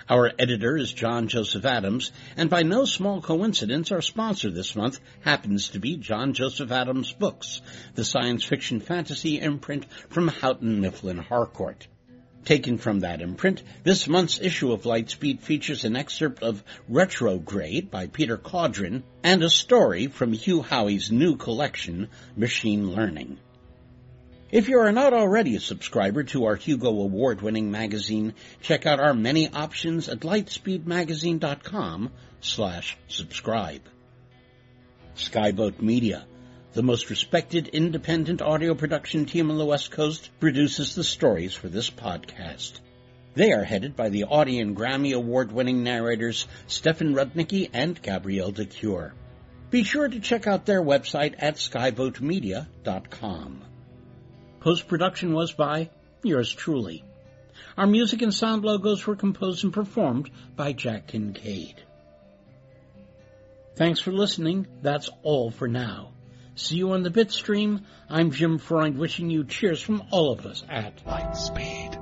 [0.08, 4.98] Our editor is John Joseph Adams, and by no small coincidence, our sponsor this month
[5.20, 7.62] happens to be John Joseph Adams Books,
[7.94, 11.86] the science fiction fantasy imprint from Houghton Mifflin Harcourt.
[12.44, 18.08] Taken from that imprint, this month's issue of Lightspeed features an excerpt of Retrograde by
[18.08, 23.38] Peter Cawdron and a story from Hugh Howey's new collection, Machine Learning.
[24.52, 29.14] If you are not already a subscriber to our Hugo Award-winning magazine, check out our
[29.14, 32.10] many options at lightspeedmagazine.com
[32.42, 33.80] slash subscribe.
[35.16, 36.26] Skyboat Media,
[36.74, 41.68] the most respected independent audio production team on the West Coast, produces the stories for
[41.68, 42.72] this podcast.
[43.32, 48.66] They are headed by the Audie and Grammy Award-winning narrators Stefan Rudnicki and Gabrielle de
[48.66, 49.14] Cuir.
[49.70, 53.62] Be sure to check out their website at skyboatmedia.com.
[54.62, 55.90] Post-production was by
[56.22, 57.02] yours truly.
[57.76, 61.82] Our music and sound logos were composed and performed by Jack Kincaid.
[63.74, 64.68] Thanks for listening.
[64.80, 66.12] That's all for now.
[66.54, 67.82] See you on the Bitstream.
[68.08, 72.01] I'm Jim Freund wishing you cheers from all of us at Lightspeed.